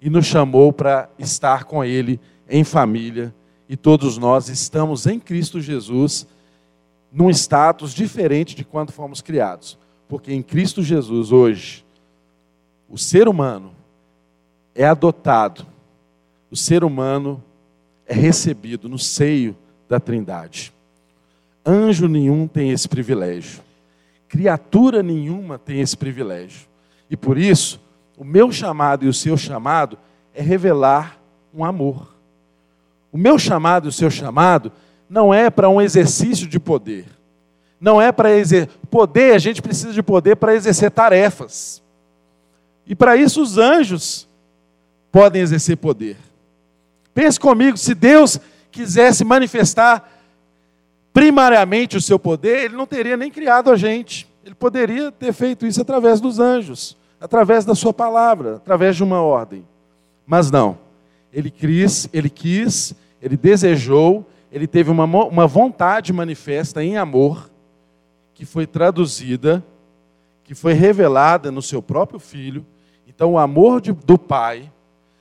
e 0.00 0.10
nos 0.10 0.26
chamou 0.26 0.72
para 0.72 1.08
estar 1.18 1.64
com 1.64 1.82
Ele 1.82 2.20
em 2.48 2.62
família, 2.64 3.34
e 3.68 3.76
todos 3.76 4.18
nós 4.18 4.48
estamos 4.48 5.06
em 5.06 5.18
Cristo 5.18 5.60
Jesus 5.60 6.26
num 7.16 7.30
status 7.30 7.94
diferente 7.94 8.54
de 8.54 8.62
quando 8.62 8.92
fomos 8.92 9.22
criados. 9.22 9.78
Porque 10.06 10.34
em 10.34 10.42
Cristo 10.42 10.82
Jesus, 10.82 11.32
hoje, 11.32 11.82
o 12.90 12.98
ser 12.98 13.26
humano 13.26 13.72
é 14.74 14.84
adotado, 14.84 15.64
o 16.50 16.56
ser 16.56 16.84
humano 16.84 17.42
é 18.06 18.12
recebido 18.12 18.86
no 18.86 18.98
seio 18.98 19.56
da 19.88 19.98
Trindade. 19.98 20.74
Anjo 21.64 22.06
nenhum 22.06 22.46
tem 22.46 22.70
esse 22.70 22.86
privilégio, 22.86 23.62
criatura 24.28 25.02
nenhuma 25.02 25.58
tem 25.58 25.80
esse 25.80 25.96
privilégio. 25.96 26.68
E 27.08 27.16
por 27.16 27.38
isso, 27.38 27.80
o 28.18 28.24
meu 28.24 28.52
chamado 28.52 29.06
e 29.06 29.08
o 29.08 29.14
seu 29.14 29.38
chamado 29.38 29.96
é 30.34 30.42
revelar 30.42 31.18
um 31.54 31.64
amor. 31.64 32.14
O 33.10 33.16
meu 33.16 33.38
chamado 33.38 33.86
e 33.86 33.88
o 33.88 33.92
seu 33.92 34.10
chamado 34.10 34.70
não 35.08 35.32
é 35.32 35.50
para 35.50 35.68
um 35.68 35.80
exercício 35.80 36.46
de 36.46 36.58
poder. 36.58 37.06
Não 37.80 38.00
é 38.00 38.10
para 38.10 38.32
exercer. 38.36 38.70
Poder, 38.90 39.34
a 39.34 39.38
gente 39.38 39.60
precisa 39.62 39.92
de 39.92 40.02
poder 40.02 40.36
para 40.36 40.54
exercer 40.54 40.90
tarefas. 40.90 41.82
E 42.86 42.94
para 42.94 43.16
isso 43.16 43.42
os 43.42 43.58
anjos 43.58 44.28
podem 45.10 45.42
exercer 45.42 45.76
poder. 45.76 46.16
Pense 47.14 47.38
comigo, 47.38 47.76
se 47.76 47.94
Deus 47.94 48.38
quisesse 48.70 49.24
manifestar 49.24 50.10
primariamente 51.12 51.96
o 51.96 52.00
seu 52.00 52.18
poder, 52.18 52.64
ele 52.64 52.76
não 52.76 52.86
teria 52.86 53.16
nem 53.16 53.30
criado 53.30 53.70
a 53.70 53.76
gente. 53.76 54.28
Ele 54.44 54.54
poderia 54.54 55.10
ter 55.10 55.32
feito 55.32 55.66
isso 55.66 55.80
através 55.80 56.20
dos 56.20 56.38
anjos, 56.38 56.96
através 57.20 57.64
da 57.64 57.74
sua 57.74 57.92
palavra, 57.92 58.56
através 58.56 58.94
de 58.96 59.02
uma 59.02 59.22
ordem. 59.22 59.64
Mas 60.26 60.50
não. 60.50 60.78
Ele 61.32 61.50
quis, 61.50 62.08
ele 62.12 62.28
quis, 62.28 62.94
ele 63.20 63.36
desejou 63.36 64.26
ele 64.56 64.66
teve 64.66 64.90
uma, 64.90 65.04
uma 65.04 65.46
vontade 65.46 66.14
manifesta 66.14 66.82
em 66.82 66.96
amor, 66.96 67.50
que 68.32 68.46
foi 68.46 68.66
traduzida, 68.66 69.62
que 70.42 70.54
foi 70.54 70.72
revelada 70.72 71.52
no 71.52 71.60
seu 71.60 71.82
próprio 71.82 72.18
filho. 72.18 72.64
Então, 73.06 73.32
o 73.32 73.38
amor 73.38 73.82
de, 73.82 73.92
do 73.92 74.16
Pai 74.16 74.72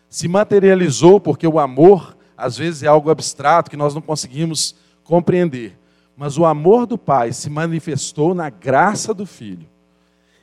se 0.09 0.29
materializou, 0.29 1.19
porque 1.19 1.45
o 1.45 1.59
amor, 1.59 2.15
às 2.37 2.57
vezes, 2.57 2.81
é 2.83 2.87
algo 2.87 3.09
abstrato 3.09 3.69
que 3.69 3.75
nós 3.75 3.93
não 3.93 4.01
conseguimos 4.01 4.73
compreender. 5.03 5.77
Mas 6.15 6.37
o 6.37 6.45
amor 6.45 6.85
do 6.85 6.97
Pai 6.97 7.33
se 7.33 7.49
manifestou 7.49 8.33
na 8.33 8.49
graça 8.49 9.13
do 9.13 9.25
Filho. 9.25 9.67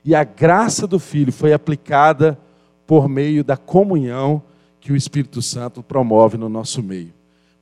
E 0.05 0.15
a 0.15 0.23
graça 0.23 0.87
do 0.87 0.99
Filho 0.99 1.33
foi 1.33 1.55
aplicada 1.55 2.39
por 2.87 3.09
meio 3.09 3.43
da 3.43 3.57
comunhão 3.57 4.43
que 4.79 4.93
o 4.93 4.97
Espírito 4.97 5.41
Santo 5.41 5.83
promove 5.83 6.37
no 6.37 6.51
nosso 6.51 6.83
meio. 6.83 7.15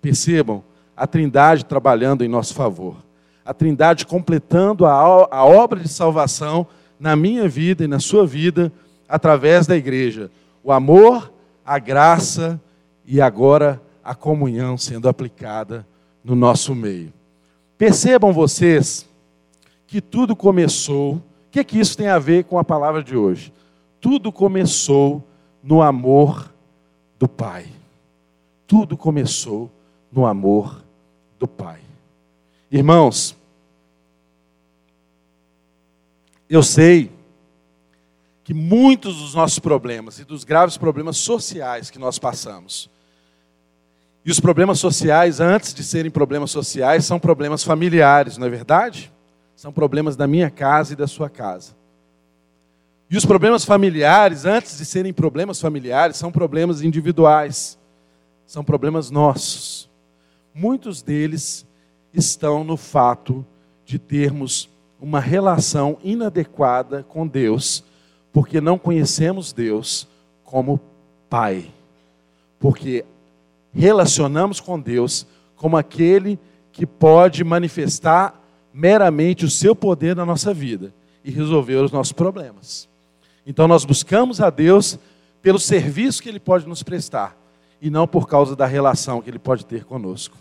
Percebam 0.03 0.65
a 1.01 1.07
Trindade 1.07 1.65
trabalhando 1.65 2.23
em 2.23 2.29
nosso 2.29 2.53
favor. 2.53 2.95
A 3.43 3.55
Trindade 3.55 4.05
completando 4.05 4.85
a, 4.85 4.93
a 5.31 5.47
obra 5.47 5.81
de 5.81 5.89
salvação 5.89 6.67
na 6.99 7.17
minha 7.17 7.49
vida 7.49 7.83
e 7.83 7.89
na 7.89 7.99
sua 7.99 8.27
vida 8.27 8.71
através 9.09 9.67
da 9.67 9.75
igreja. 9.75 10.31
O 10.63 10.71
amor, 10.71 11.33
a 11.65 11.79
graça 11.79 12.61
e 13.07 13.19
agora 13.19 13.81
a 14.05 14.15
comunhão 14.15 14.77
sendo 14.77 15.09
aplicada 15.09 15.87
no 16.23 16.37
nosso 16.37 16.75
meio. 16.75 17.11
Percebam 17.79 18.31
vocês 18.31 19.09
que 19.87 20.03
tudo 20.03 20.37
começou. 20.37 21.15
O 21.15 21.23
que, 21.51 21.61
é 21.61 21.65
que 21.65 21.81
isso 21.81 21.97
tem 21.97 22.09
a 22.09 22.19
ver 22.19 22.45
com 22.45 22.59
a 22.59 22.65
palavra 22.65 23.03
de 23.03 23.17
hoje? 23.17 23.55
Tudo 24.03 24.31
começou 24.31 25.27
no 25.63 25.81
amor 25.81 26.53
do 27.19 27.27
Pai. 27.27 27.69
Tudo 28.67 28.99
começou 28.99 29.71
no 30.13 30.27
amor 30.27 30.90
do 31.41 31.49
Pai. 31.49 31.81
Irmãos, 32.71 33.35
eu 36.49 36.63
sei 36.63 37.11
que 38.45 38.53
muitos 38.53 39.17
dos 39.17 39.35
nossos 39.35 39.59
problemas 39.59 40.19
e 40.19 40.25
dos 40.25 40.45
graves 40.45 40.77
problemas 40.77 41.17
sociais 41.17 41.91
que 41.91 41.99
nós 41.99 42.19
passamos, 42.19 42.91
e 44.23 44.31
os 44.31 44.39
problemas 44.39 44.79
sociais, 44.79 45.41
antes 45.41 45.73
de 45.73 45.83
serem 45.83 46.11
problemas 46.11 46.51
sociais, 46.51 47.07
são 47.07 47.19
problemas 47.19 47.65
familiares, 47.65 48.37
não 48.37 48.47
é 48.47 48.51
verdade? 48.51 49.11
São 49.57 49.73
problemas 49.73 50.15
da 50.15 50.27
minha 50.27 50.51
casa 50.51 50.93
e 50.93 50.97
da 50.97 51.07
sua 51.07 51.31
casa. 51.31 51.75
E 53.09 53.17
os 53.17 53.25
problemas 53.25 53.65
familiares, 53.65 54.45
antes 54.45 54.77
de 54.77 54.85
serem 54.85 55.13
problemas 55.13 55.59
familiares, 55.59 56.17
são 56.19 56.31
problemas 56.31 56.83
individuais, 56.83 57.79
são 58.47 58.63
problemas 58.63 59.11
nossos. 59.11 59.90
Muitos 60.55 61.03
deles 61.03 61.67
estão 62.13 62.65
no 62.65 62.77
fato 62.77 63.45
de 63.85 63.99
termos 63.99 64.69
uma 65.01 65.21
relação 65.21 65.99
inadequada 66.03 67.05
com 67.09 67.27
Deus, 67.27 67.83
porque 68.33 68.61
não 68.61 68.79
conhecemos 68.79 69.53
Deus 69.53 70.07
como 70.45 70.81
Pai. 71.29 71.71
Porque 72.59 73.05
relacionamos 73.73 74.61
com 74.61 74.79
Deus 74.79 75.27
como 75.57 75.77
aquele 75.77 76.39
que 76.73 76.85
pode 76.85 77.43
manifestar 77.45 78.39
meramente 78.73 79.45
o 79.45 79.51
seu 79.51 79.75
poder 79.75 80.15
na 80.15 80.27
nossa 80.27 80.53
vida 80.53 80.93
e 81.25 81.31
resolver 81.31 81.77
os 81.77 81.93
nossos 81.93 82.13
problemas. 82.13 82.89
Então 83.47 83.67
nós 83.67 83.85
buscamos 83.85 84.41
a 84.41 84.51
Deus 84.51 84.99
pelo 85.41 85.59
serviço 85.59 86.23
que 86.23 86.29
Ele 86.29 86.41
pode 86.41 86.69
nos 86.69 86.83
prestar 86.83 87.40
e 87.81 87.91
não 87.91 88.07
por 88.07 88.29
causa 88.29 88.55
da 88.55 88.67
relação 88.67 89.23
que 89.23 89.31
Ele 89.31 89.39
pode 89.39 89.65
ter 89.65 89.85
conosco. 89.85 90.37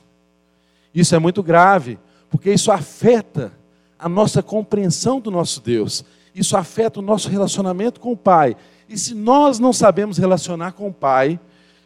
Isso 0.94 1.16
é 1.16 1.20
muito 1.20 1.42
grave, 1.42 1.98
porque 2.30 2.52
isso 2.52 2.72
afeta 2.72 3.52
a 3.98 4.10
nossa 4.10 4.42
compreensão 4.42 5.20
do 5.20 5.30
nosso 5.30 5.62
Deus, 5.62 6.04
isso 6.34 6.56
afeta 6.56 7.00
o 7.00 7.04
nosso 7.04 7.30
relacionamento 7.30 8.00
com 8.00 8.12
o 8.12 8.18
Pai. 8.18 8.56
E 8.88 8.98
se 8.98 9.14
nós 9.14 9.60
não 9.60 9.74
sabemos 9.74 10.18
relacionar 10.18 10.72
com 10.72 10.88
o 10.88 10.94
Pai, 10.94 11.40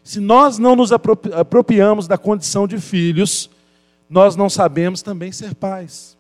se 0.04 0.20
nós 0.20 0.58
não 0.58 0.76
nos 0.76 0.92
apropriamos 0.92 2.08
da 2.08 2.18
condição 2.18 2.68
de 2.68 2.78
filhos, 2.78 3.50
nós 4.10 4.36
não 4.36 4.50
sabemos 4.50 5.02
também 5.02 5.32
ser 5.32 5.56
pais. 5.56 6.18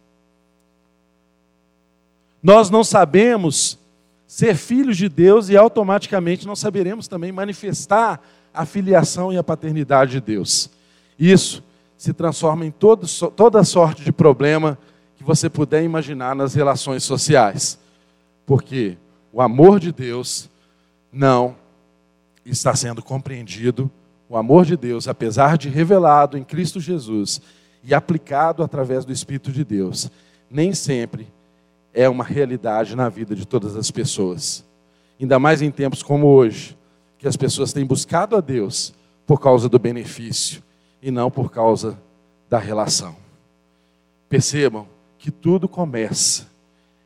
Nós 2.41 2.69
não 2.69 2.83
sabemos 2.83 3.77
ser 4.25 4.55
filhos 4.55 4.97
de 4.97 5.07
Deus 5.07 5.49
e 5.49 5.55
automaticamente 5.55 6.47
não 6.47 6.55
saberemos 6.55 7.07
também 7.07 7.31
manifestar 7.31 8.21
a 8.53 8.65
filiação 8.65 9.31
e 9.33 9.38
a 9.38 9.43
paternidade 9.43 10.12
de 10.12 10.22
Deus. 10.22 10.69
Isso 11.17 11.63
se 11.98 12.13
transforma 12.13 12.65
em 12.65 12.72
todo, 12.72 13.07
toda 13.31 13.63
sorte 13.63 14.03
de 14.03 14.12
problema 14.12 14.77
que 15.15 15.24
você 15.24 15.50
puder 15.50 15.83
imaginar 15.83 16.36
nas 16.36 16.53
relações 16.53 17.03
sociais. 17.03 17.79
Porque 18.45 18.98
o 19.31 19.41
amor 19.41 19.79
de 19.79 19.91
Deus 19.91 20.50
não 21.12 21.55
está 22.45 22.75
sendo 22.75 23.01
compreendido 23.01 23.89
o 24.29 24.38
amor 24.38 24.65
de 24.65 24.75
Deus, 24.75 25.07
apesar 25.07 25.57
de 25.57 25.69
revelado 25.69 26.38
em 26.38 26.43
Cristo 26.43 26.79
Jesus 26.79 27.41
e 27.83 27.93
aplicado 27.93 28.63
através 28.63 29.05
do 29.05 29.12
Espírito 29.12 29.51
de 29.51 29.63
Deus, 29.63 30.10
nem 30.50 30.74
sempre 30.74 31.27
é 31.93 32.10
uma 32.10 32.23
realidade 32.23 32.95
na 32.95 33.10
vida 33.10 33.36
de 33.36 33.45
todas 33.45 33.75
as 33.75 33.91
pessoas. 33.91 34.63
Ainda 35.19 35.38
mais 35.38 35.62
em 35.62 35.69
tempos 35.69 36.01
como 36.01 36.27
hoje, 36.27 36.75
que 37.23 37.27
as 37.29 37.38
pessoas 37.38 37.71
têm 37.71 37.86
buscado 37.86 38.36
a 38.36 38.41
Deus 38.41 38.93
por 39.25 39.39
causa 39.39 39.69
do 39.69 39.79
benefício 39.79 40.62
e 41.01 41.09
não 41.09 41.31
por 41.31 41.49
causa 41.49 41.97
da 42.49 42.59
relação. 42.59 43.15
Percebam 44.27 44.86
que 45.17 45.31
tudo 45.31 45.69
começa 45.69 46.49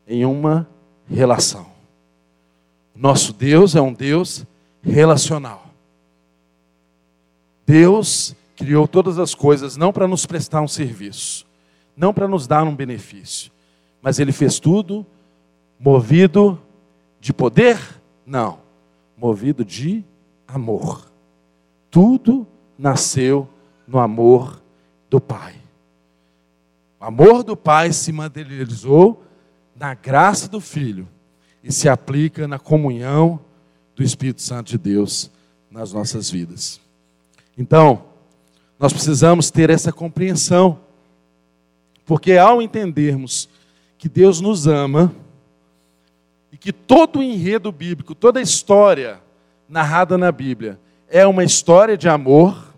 em 0.07 0.25
uma 0.25 0.67
relação. 1.07 1.67
Nosso 2.95 3.31
Deus 3.31 3.75
é 3.75 3.81
um 3.81 3.93
Deus 3.93 4.43
relacional. 4.81 5.67
Deus 7.63 8.35
criou 8.55 8.87
todas 8.87 9.19
as 9.19 9.35
coisas 9.35 9.77
não 9.77 9.93
para 9.93 10.07
nos 10.07 10.25
prestar 10.25 10.63
um 10.63 10.67
serviço, 10.67 11.45
não 11.95 12.11
para 12.11 12.27
nos 12.27 12.47
dar 12.47 12.63
um 12.63 12.75
benefício, 12.75 13.51
mas 14.01 14.17
Ele 14.17 14.31
fez 14.31 14.59
tudo 14.59 15.05
movido 15.79 16.59
de 17.21 17.31
poder? 17.31 17.77
Não, 18.25 18.65
movido 19.17 19.65
de 19.65 20.05
amor. 20.47 21.11
Tudo 21.89 22.45
nasceu 22.77 23.49
no 23.87 23.97
amor 23.97 24.61
do 25.09 25.19
Pai. 25.19 25.55
O 26.99 27.05
amor 27.05 27.43
do 27.43 27.57
Pai 27.57 27.91
se 27.91 28.11
materializou 28.11 29.23
na 29.75 29.93
graça 29.93 30.47
do 30.47 30.61
Filho 30.61 31.07
e 31.63 31.71
se 31.71 31.89
aplica 31.89 32.47
na 32.47 32.59
comunhão 32.59 33.39
do 33.95 34.03
Espírito 34.03 34.41
Santo 34.41 34.67
de 34.69 34.77
Deus 34.77 35.31
nas 35.69 35.91
nossas 35.91 36.29
vidas. 36.29 36.79
Então, 37.57 38.03
nós 38.79 38.93
precisamos 38.93 39.49
ter 39.49 39.69
essa 39.69 39.91
compreensão, 39.91 40.79
porque 42.05 42.33
ao 42.33 42.61
entendermos 42.61 43.49
que 43.97 44.07
Deus 44.07 44.39
nos 44.39 44.67
ama 44.67 45.13
e 46.51 46.57
que 46.57 46.71
todo 46.71 47.19
o 47.19 47.23
enredo 47.23 47.71
bíblico, 47.71 48.15
toda 48.15 48.39
a 48.39 48.43
história 48.43 49.21
narrada 49.67 50.17
na 50.17 50.31
Bíblia 50.31 50.79
é 51.09 51.25
uma 51.25 51.43
história 51.43 51.97
de 51.97 52.07
amor 52.07 52.73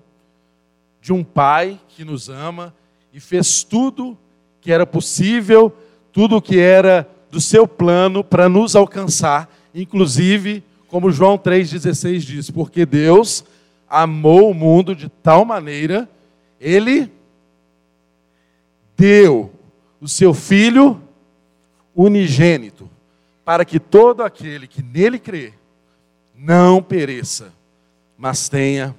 de 1.01 1.13
um 1.13 1.23
pai 1.23 1.79
que 1.89 2.03
nos 2.03 2.29
ama 2.29 2.73
e 3.13 3.19
fez 3.19 3.63
tudo 3.63 4.17
que 4.61 4.71
era 4.71 4.85
possível, 4.85 5.75
tudo 6.11 6.41
que 6.41 6.59
era 6.59 7.07
do 7.31 7.39
seu 7.39 7.67
plano 7.67 8.23
para 8.23 8.49
nos 8.49 8.75
alcançar, 8.75 9.49
inclusive 9.73 10.63
como 10.87 11.11
João 11.11 11.37
3,16 11.37 12.19
diz, 12.19 12.49
porque 12.49 12.85
Deus 12.85 13.45
amou 13.87 14.49
o 14.49 14.53
mundo 14.53 14.95
de 14.95 15.07
tal 15.07 15.45
maneira, 15.45 16.09
Ele 16.59 17.11
deu 18.97 19.51
o 20.01 20.07
seu 20.07 20.33
Filho 20.33 21.01
unigênito, 21.95 22.89
para 23.49 23.65
que 23.65 23.79
todo 23.79 24.21
aquele 24.21 24.67
que 24.67 24.83
nele 24.83 25.17
crê 25.17 25.53
não 26.35 26.83
pereça, 26.83 27.51
mas 28.15 28.47
tenha 28.47 28.95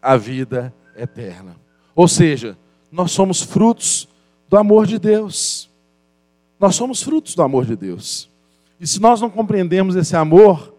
a 0.00 0.16
vida 0.16 0.72
eterna. 0.96 1.54
Ou 1.94 2.08
seja, 2.08 2.56
nós 2.90 3.12
somos 3.12 3.42
frutos 3.42 4.08
do 4.48 4.56
amor 4.56 4.86
de 4.86 4.98
Deus. 4.98 5.68
Nós 6.58 6.74
somos 6.74 7.02
frutos 7.02 7.34
do 7.34 7.42
amor 7.42 7.66
de 7.66 7.76
Deus. 7.76 8.30
E 8.80 8.86
se 8.86 8.98
nós 8.98 9.20
não 9.20 9.28
compreendemos 9.28 9.94
esse 9.94 10.16
amor, 10.16 10.74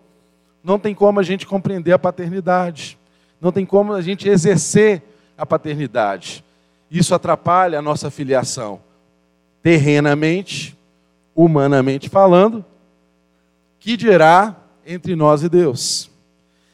não 0.63 0.79
tem 0.79 0.95
como 0.95 1.19
a 1.19 1.23
gente 1.23 1.45
compreender 1.45 1.91
a 1.91 1.99
paternidade, 1.99 2.97
não 3.39 3.51
tem 3.51 3.63
como 3.63 3.93
a 3.93 4.01
gente 4.01 4.27
exercer 4.27 5.03
a 5.37 5.45
paternidade. 5.45 6.43
Isso 6.89 7.13
atrapalha 7.13 7.77
a 7.77 7.81
nossa 7.83 8.09
filiação, 8.09 8.81
terrenamente, 9.61 10.75
humanamente 11.35 12.09
falando, 12.09 12.65
que 13.87 13.95
dirá 13.95 14.53
entre 14.85 15.15
nós 15.15 15.43
e 15.43 15.47
Deus, 15.47 16.11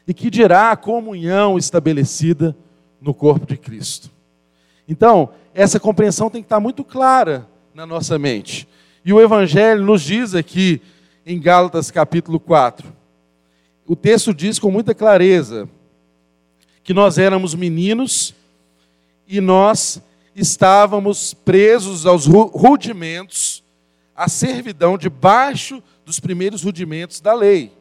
e 0.07 0.15
que 0.15 0.31
dirá 0.31 0.71
a 0.71 0.75
comunhão 0.75 1.59
estabelecida 1.59 2.57
no 2.99 3.13
corpo 3.13 3.45
de 3.45 3.55
Cristo. 3.55 4.09
Então, 4.87 5.29
essa 5.53 5.79
compreensão 5.79 6.27
tem 6.27 6.41
que 6.41 6.47
estar 6.47 6.59
muito 6.59 6.83
clara 6.83 7.47
na 7.71 7.85
nossa 7.85 8.17
mente. 8.17 8.67
E 9.05 9.13
o 9.13 9.21
Evangelho 9.21 9.85
nos 9.85 10.01
diz 10.01 10.33
aqui 10.33 10.81
em 11.23 11.39
Gálatas 11.39 11.91
capítulo 11.91 12.39
4, 12.39 12.91
o 13.85 13.95
texto 13.95 14.33
diz 14.33 14.57
com 14.57 14.71
muita 14.71 14.95
clareza 14.95 15.69
que 16.83 16.95
nós 16.95 17.19
éramos 17.19 17.53
meninos 17.53 18.33
e 19.27 19.39
nós 19.39 20.01
estávamos 20.35 21.31
presos 21.31 22.07
aos 22.07 22.25
rudimentos, 22.25 23.52
à 24.15 24.29
servidão 24.29 24.97
debaixo 24.97 25.81
dos 26.05 26.19
primeiros 26.19 26.63
rudimentos 26.63 27.19
da 27.19 27.33
lei. 27.33 27.71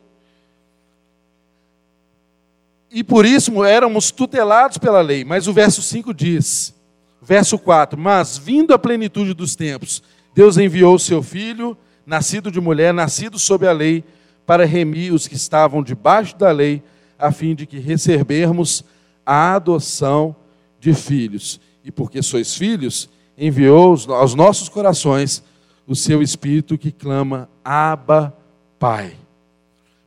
E 2.90 3.03
por 3.03 3.25
isso 3.25 3.64
éramos 3.64 4.11
tutelados 4.11 4.77
pela 4.77 5.01
lei. 5.01 5.25
Mas 5.25 5.49
o 5.49 5.53
verso 5.53 5.81
5 5.81 6.12
diz, 6.12 6.75
verso 7.21 7.59
4: 7.59 7.99
Mas 7.99 8.37
vindo 8.37 8.75
a 8.75 8.79
plenitude 8.79 9.33
dos 9.33 9.57
tempos, 9.57 10.03
Deus 10.35 10.59
enviou 10.59 10.95
o 10.95 10.99
seu 10.99 11.23
filho, 11.23 11.77
nascido 12.05 12.51
de 12.51 12.61
mulher, 12.61 12.92
nascido 12.92 13.38
sob 13.38 13.66
a 13.66 13.73
lei, 13.73 14.05
para 14.45 14.66
remir 14.66 15.12
os 15.12 15.27
que 15.27 15.35
estavam 15.35 15.83
debaixo 15.83 16.37
da 16.37 16.51
lei, 16.51 16.83
a 17.18 17.33
fim 17.33 17.55
de 17.55 17.66
que 17.66 17.79
recebermos 17.79 18.85
a 19.25 19.55
adoção 19.55 20.37
de 20.79 20.92
filhos. 20.92 21.61
E 21.85 21.90
porque 21.90 22.23
sois 22.23 22.55
filhos, 22.55 23.09
enviou 23.38 23.97
aos 24.09 24.35
nossos 24.35 24.68
corações 24.68 25.42
o 25.87 25.95
seu 25.95 26.23
espírito 26.23 26.79
que 26.79 26.92
clama: 26.92 27.49
Abba, 27.64 28.37
Pai. 28.79 29.16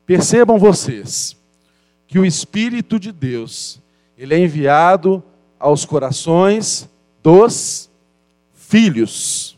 Percebam 0.06 0.58
vocês 0.58 1.36
que 2.08 2.20
o 2.20 2.26
espírito 2.26 3.00
de 3.00 3.12
Deus, 3.12 3.82
ele 4.18 4.34
é 4.34 4.40
enviado 4.40 5.24
aos 5.60 5.84
corações 5.84 6.90
dos 7.24 7.90
filhos. 8.54 9.58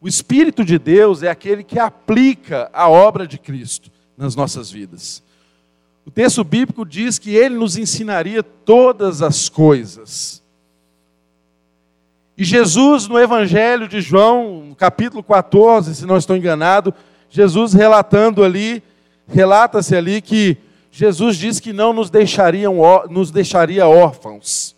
O 0.00 0.06
espírito 0.06 0.64
de 0.64 0.78
Deus 0.78 1.22
é 1.22 1.30
aquele 1.30 1.64
que 1.64 1.78
aplica 1.78 2.70
a 2.72 2.88
obra 2.88 3.26
de 3.26 3.38
Cristo 3.38 3.90
nas 4.16 4.36
nossas 4.36 4.70
vidas. 4.70 5.22
O 6.04 6.10
texto 6.10 6.44
bíblico 6.44 6.84
diz 6.84 7.18
que 7.18 7.34
ele 7.34 7.56
nos 7.56 7.76
ensinaria 7.76 8.42
todas 8.42 9.22
as 9.22 9.48
coisas. 9.48 10.42
E 12.38 12.44
Jesus, 12.44 13.08
no 13.08 13.18
Evangelho 13.18 13.88
de 13.88 14.00
João, 14.00 14.72
capítulo 14.78 15.24
14, 15.24 15.92
se 15.92 16.06
não 16.06 16.16
estou 16.16 16.36
enganado, 16.36 16.94
Jesus 17.28 17.72
relatando 17.72 18.44
ali, 18.44 18.80
relata-se 19.26 19.96
ali 19.96 20.22
que 20.22 20.56
Jesus 20.88 21.36
diz 21.36 21.58
que 21.58 21.72
não 21.72 21.92
nos, 21.92 22.10
deixariam, 22.10 22.76
nos 23.10 23.32
deixaria 23.32 23.88
órfãos, 23.88 24.76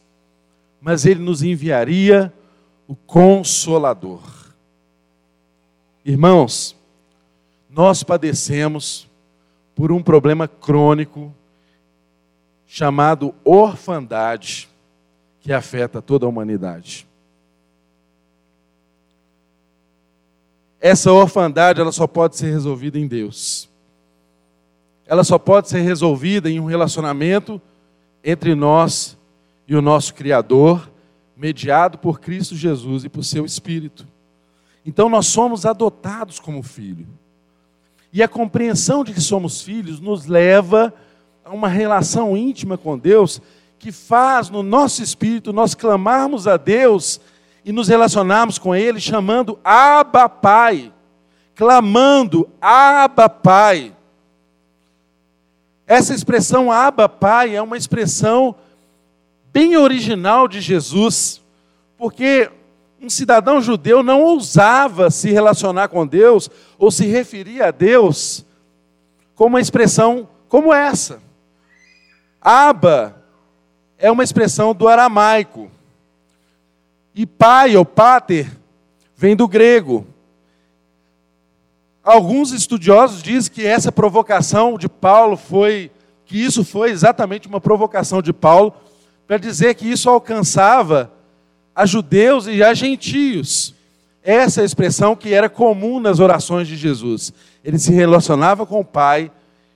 mas 0.81 1.05
ele 1.05 1.21
nos 1.21 1.43
enviaria 1.43 2.33
o 2.89 2.97
Consolador. 2.97 4.23
Irmãos, 6.03 6.75
nós 7.69 8.03
padecemos 8.03 9.07
por 9.75 9.93
um 9.93 10.03
problema 10.03 10.49
crônico 10.49 11.31
chamado 12.67 13.35
orfandade, 13.45 14.67
que 15.43 15.53
afeta 15.53 16.01
toda 16.01 16.25
a 16.25 16.29
humanidade. 16.29 17.10
Essa 20.81 21.13
orfandade 21.13 21.81
ela 21.81 21.93
só 21.93 22.07
pode 22.07 22.37
ser 22.37 22.51
resolvida 22.51 22.99
em 22.99 23.07
Deus. 23.07 23.69
Ela 25.07 25.23
só 25.25 25.39
pode 25.39 25.69
ser 25.69 25.81
resolvida 25.81 26.49
em 26.49 26.59
um 26.59 26.65
relacionamento 26.65 27.61
entre 28.25 28.55
nós 28.55 29.19
e 29.69 29.77
o 29.77 29.83
nosso 29.83 30.15
Criador, 30.15 30.91
mediado 31.37 31.99
por 31.99 32.21
Cristo 32.21 32.55
Jesus 32.55 33.05
e 33.05 33.09
por 33.09 33.25
seu 33.25 33.45
Espírito. 33.45 34.07
Então 34.87 35.09
nós 35.09 35.27
somos 35.27 35.67
adotados 35.67 36.41
como 36.41 36.63
filho. 36.63 37.07
E 38.13 38.23
a 38.23 38.29
compreensão 38.29 39.05
de 39.05 39.13
que 39.13 39.21
somos 39.21 39.61
filhos 39.61 40.01
nos 40.01 40.27
leva 40.27 40.93
a 41.45 41.51
uma 41.51 41.69
relação 41.69 42.37
íntima 42.37 42.79
com 42.79 42.99
Deus 42.99 43.41
que 43.79 43.93
faz 43.93 44.51
no 44.51 44.63
nosso 44.63 45.03
espírito 45.03 45.53
nós 45.53 45.75
clamarmos 45.75 46.47
a 46.47 46.57
Deus 46.57 47.21
e 47.65 47.73
nos 47.73 47.89
relacionarmos 47.89 48.59
com 48.59 48.75
Ele 48.75 49.01
chamando 49.01 49.59
Abba 49.65 50.29
Pai, 50.29 50.93
clamando 51.55 52.49
Abba 52.61 53.29
Pai. 53.29 53.95
Essa 55.87 56.15
expressão 56.15 56.71
Abba 56.71 57.09
Pai 57.09 57.57
é 57.57 57.63
uma 57.63 57.77
expressão 57.77 58.55
bem 59.53 59.77
original 59.77 60.47
de 60.47 60.61
Jesus, 60.61 61.41
porque 61.99 62.51
um 63.03 63.09
cidadão 63.09 63.61
judeu 63.61 64.03
não 64.03 64.23
ousava 64.23 65.11
se 65.11 65.31
relacionar 65.31 65.89
com 65.89 66.07
Deus 66.07 66.51
ou 66.79 66.91
se 66.91 67.07
referir 67.07 67.63
a 67.63 67.71
Deus 67.71 68.45
com 69.35 69.47
uma 69.47 69.61
expressão 69.61 70.29
como 70.49 70.73
essa. 70.73 71.21
Abba 72.41 73.17
é 73.99 74.11
uma 74.11 74.25
expressão 74.25 74.75
do 74.75 74.87
aramaico. 74.87 75.71
E 77.21 77.27
pai 77.27 77.77
ou 77.77 77.85
pater 77.85 78.51
vem 79.15 79.37
do 79.37 79.47
grego. 79.47 80.07
Alguns 82.03 82.51
estudiosos 82.51 83.23
dizem 83.23 83.53
que 83.53 83.67
essa 83.67 83.93
provocação 83.93 84.79
de 84.79 84.89
Paulo 84.89 85.37
foi, 85.37 85.91
que 86.25 86.43
isso 86.43 86.65
foi 86.65 86.91
exatamente 86.91 87.47
uma 87.47 87.61
provocação 87.61 88.23
de 88.23 88.33
Paulo, 88.33 88.73
para 89.27 89.37
dizer 89.37 89.75
que 89.75 89.87
isso 89.87 90.09
alcançava 90.09 91.13
a 91.75 91.85
judeus 91.85 92.47
e 92.47 92.63
a 92.63 92.73
gentios. 92.73 93.75
Essa 94.23 94.61
é 94.61 94.63
a 94.63 94.65
expressão 94.65 95.15
que 95.15 95.35
era 95.35 95.51
comum 95.51 96.01
nas 96.01 96.21
orações 96.21 96.67
de 96.67 96.75
Jesus. 96.75 97.35
Ele 97.63 97.79
se 97.79 97.93
relacionava 97.93 98.65
com 98.65 98.81
o 98.81 98.85
Pai, 98.85 99.31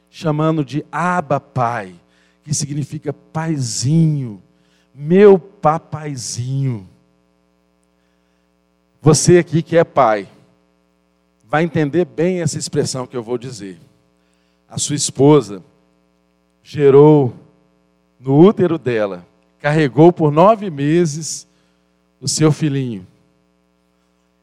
chamando 0.09 0.65
de 0.65 0.83
Abba 0.91 1.39
Pai, 1.39 1.95
que 2.43 2.55
significa 2.55 3.13
paizinho, 3.13 4.43
meu 4.95 5.39
papaizinho. 5.39 6.89
Você 9.05 9.37
aqui 9.37 9.63
que 9.63 9.77
é 9.77 9.85
pai, 9.85 10.27
vai 11.45 11.63
entender 11.63 12.07
bem 12.07 12.41
essa 12.41 12.57
expressão 12.57 13.07
que 13.07 13.15
eu 13.15 13.23
vou 13.23 13.37
dizer. 13.37 13.79
A 14.67 14.79
sua 14.79 14.97
esposa 14.97 15.63
gerou 16.63 17.35
no 18.19 18.39
útero 18.39 18.79
dela, 18.79 19.27
carregou 19.61 20.11
por 20.11 20.33
nove 20.33 20.71
meses 20.71 21.47
o 22.19 22.27
seu 22.27 22.51
filhinho. 22.51 23.07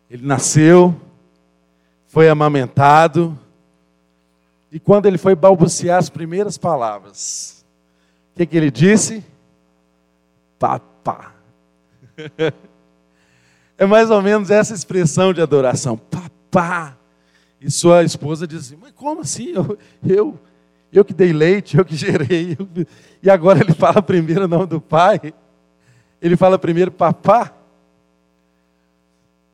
Ele 0.07 0.27
nasceu, 0.27 0.95
foi 2.05 2.29
amamentado, 2.29 3.35
e 4.71 4.79
quando 4.79 5.07
ele 5.07 5.17
foi 5.17 5.33
balbuciar 5.33 5.97
as 5.97 6.07
primeiras 6.07 6.55
palavras, 6.55 7.65
o 8.31 8.37
que, 8.37 8.45
que 8.45 8.57
ele 8.57 8.69
disse? 8.69 9.23
Papá. 10.59 11.33
É 13.77 13.85
mais 13.85 14.09
ou 14.11 14.21
menos 14.21 14.49
essa 14.49 14.73
expressão 14.73 15.33
de 15.33 15.41
adoração. 15.41 15.97
Papá. 15.97 16.97
E 17.59 17.69
sua 17.69 18.03
esposa 18.03 18.47
diz 18.47 18.67
assim, 18.67 18.77
mas 18.81 18.91
como 18.91 19.21
assim? 19.21 19.53
Eu, 19.53 19.77
eu, 20.07 20.39
eu 20.91 21.05
que 21.05 21.13
dei 21.13 21.33
leite, 21.33 21.77
eu 21.77 21.85
que 21.85 21.95
gerei. 21.95 22.57
Eu... 22.57 22.85
E 23.21 23.29
agora 23.29 23.59
ele 23.59 23.73
fala 23.73 24.01
primeiro 24.01 24.45
o 24.45 24.47
nome 24.47 24.67
do 24.67 24.81
pai. 24.81 25.33
Ele 26.21 26.35
fala 26.35 26.57
primeiro 26.57 26.91
papá. 26.91 27.53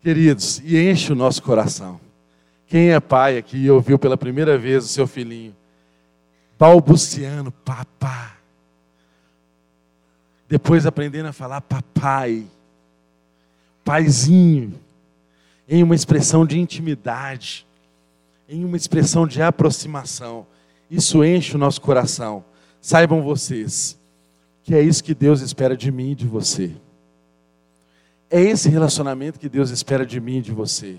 Queridos, 0.01 0.61
e 0.63 0.77
enche 0.77 1.11
o 1.11 1.15
nosso 1.15 1.41
coração. 1.43 1.99
Quem 2.67 2.91
é 2.91 2.99
pai 2.99 3.37
aqui 3.37 3.57
e 3.57 3.71
ouviu 3.71 3.97
pela 3.97 4.17
primeira 4.17 4.57
vez 4.57 4.85
o 4.85 4.87
seu 4.87 5.07
filhinho 5.07 5.55
balbuciando, 6.57 7.51
papá. 7.51 8.35
Depois 10.49 10.85
aprendendo 10.85 11.27
a 11.27 11.33
falar 11.33 11.61
papai 11.61 12.45
paizinho, 13.87 14.73
em 15.65 15.81
uma 15.81 15.95
expressão 15.95 16.45
de 16.45 16.59
intimidade, 16.59 17.65
em 18.49 18.65
uma 18.65 18.75
expressão 18.75 19.25
de 19.25 19.41
aproximação. 19.41 20.45
Isso 20.91 21.23
enche 21.23 21.55
o 21.55 21.57
nosso 21.57 21.79
coração. 21.79 22.43
Saibam 22.81 23.21
vocês 23.21 23.97
que 24.61 24.75
é 24.75 24.81
isso 24.81 25.01
que 25.01 25.15
Deus 25.15 25.39
espera 25.39 25.77
de 25.77 25.89
mim 25.89 26.11
e 26.11 26.15
de 26.15 26.27
você. 26.27 26.75
É 28.29 28.41
esse 28.41 28.67
relacionamento 28.67 29.39
que 29.39 29.47
Deus 29.47 29.69
espera 29.69 30.05
de 30.05 30.19
mim 30.19 30.39
e 30.39 30.41
de 30.41 30.51
você. 30.51 30.97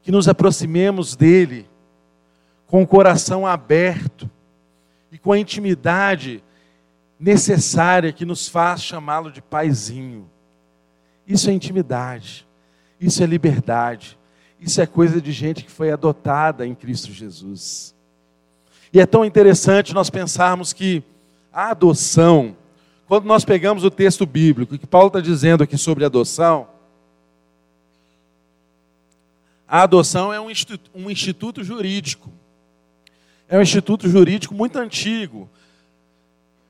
Que 0.00 0.12
nos 0.12 0.28
aproximemos 0.28 1.16
dele 1.16 1.68
com 2.68 2.84
o 2.84 2.86
coração 2.86 3.44
aberto 3.44 4.30
e 5.10 5.18
com 5.18 5.32
a 5.32 5.38
intimidade 5.38 6.40
necessária 7.18 8.12
que 8.12 8.24
nos 8.24 8.48
faz 8.48 8.80
chamá-lo 8.80 9.32
de 9.32 9.42
paizinho. 9.42 10.30
Isso 11.26 11.50
é 11.50 11.52
intimidade, 11.52 12.46
isso 13.00 13.22
é 13.22 13.26
liberdade, 13.26 14.16
isso 14.60 14.80
é 14.80 14.86
coisa 14.86 15.20
de 15.20 15.32
gente 15.32 15.64
que 15.64 15.70
foi 15.70 15.90
adotada 15.90 16.66
em 16.66 16.74
Cristo 16.74 17.12
Jesus. 17.12 17.94
E 18.92 19.00
é 19.00 19.06
tão 19.06 19.24
interessante 19.24 19.92
nós 19.92 20.08
pensarmos 20.08 20.72
que 20.72 21.02
a 21.52 21.70
adoção, 21.70 22.56
quando 23.06 23.24
nós 23.24 23.44
pegamos 23.44 23.82
o 23.82 23.90
texto 23.90 24.24
bíblico, 24.24 24.78
que 24.78 24.86
Paulo 24.86 25.08
está 25.08 25.20
dizendo 25.20 25.64
aqui 25.64 25.76
sobre 25.76 26.04
adoção, 26.04 26.68
a 29.68 29.82
adoção 29.82 30.32
é 30.32 30.40
um 30.40 30.50
instituto, 30.50 30.90
um 30.94 31.10
instituto 31.10 31.64
jurídico. 31.64 32.30
É 33.48 33.58
um 33.58 33.62
instituto 33.62 34.08
jurídico 34.08 34.54
muito 34.54 34.78
antigo. 34.78 35.48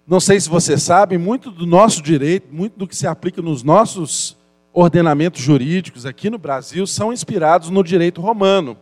Não 0.06 0.20
sei 0.20 0.40
se 0.40 0.48
você 0.48 0.78
sabe, 0.78 1.18
muito 1.18 1.50
do 1.50 1.66
nosso 1.66 2.00
direito, 2.00 2.48
muito 2.50 2.78
do 2.78 2.86
que 2.86 2.96
se 2.96 3.06
aplica 3.06 3.42
nos 3.42 3.62
nossos 3.62 4.36
ordenamentos 4.76 5.40
jurídicos 5.40 6.04
aqui 6.04 6.28
no 6.28 6.36
Brasil 6.36 6.86
são 6.86 7.10
inspirados 7.10 7.70
no 7.70 7.82
direito 7.82 8.20
romano. 8.20 8.76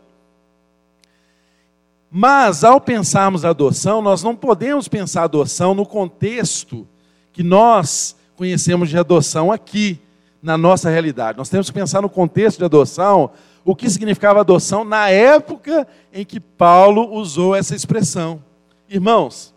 Mas, 2.10 2.64
ao 2.64 2.80
pensarmos 2.80 3.44
a 3.44 3.50
adoção, 3.50 4.02
nós 4.02 4.20
não 4.20 4.34
podemos 4.34 4.88
pensar 4.88 5.22
a 5.22 5.24
adoção 5.24 5.72
no 5.72 5.86
contexto 5.86 6.84
que 7.32 7.44
nós 7.44 8.16
conhecemos 8.34 8.88
de 8.88 8.98
adoção 8.98 9.52
aqui, 9.52 10.00
na 10.42 10.58
nossa 10.58 10.90
realidade. 10.90 11.38
Nós 11.38 11.48
temos 11.48 11.70
que 11.70 11.72
pensar 11.72 12.02
no 12.02 12.10
contexto 12.10 12.58
de 12.58 12.64
adoção, 12.64 13.30
o 13.64 13.74
que 13.74 13.88
significava 13.88 14.40
adoção 14.40 14.84
na 14.84 15.08
época 15.08 15.88
em 16.12 16.24
que 16.24 16.38
Paulo 16.38 17.14
usou 17.14 17.54
essa 17.54 17.74
expressão. 17.74 18.42
Irmãos, 18.86 19.54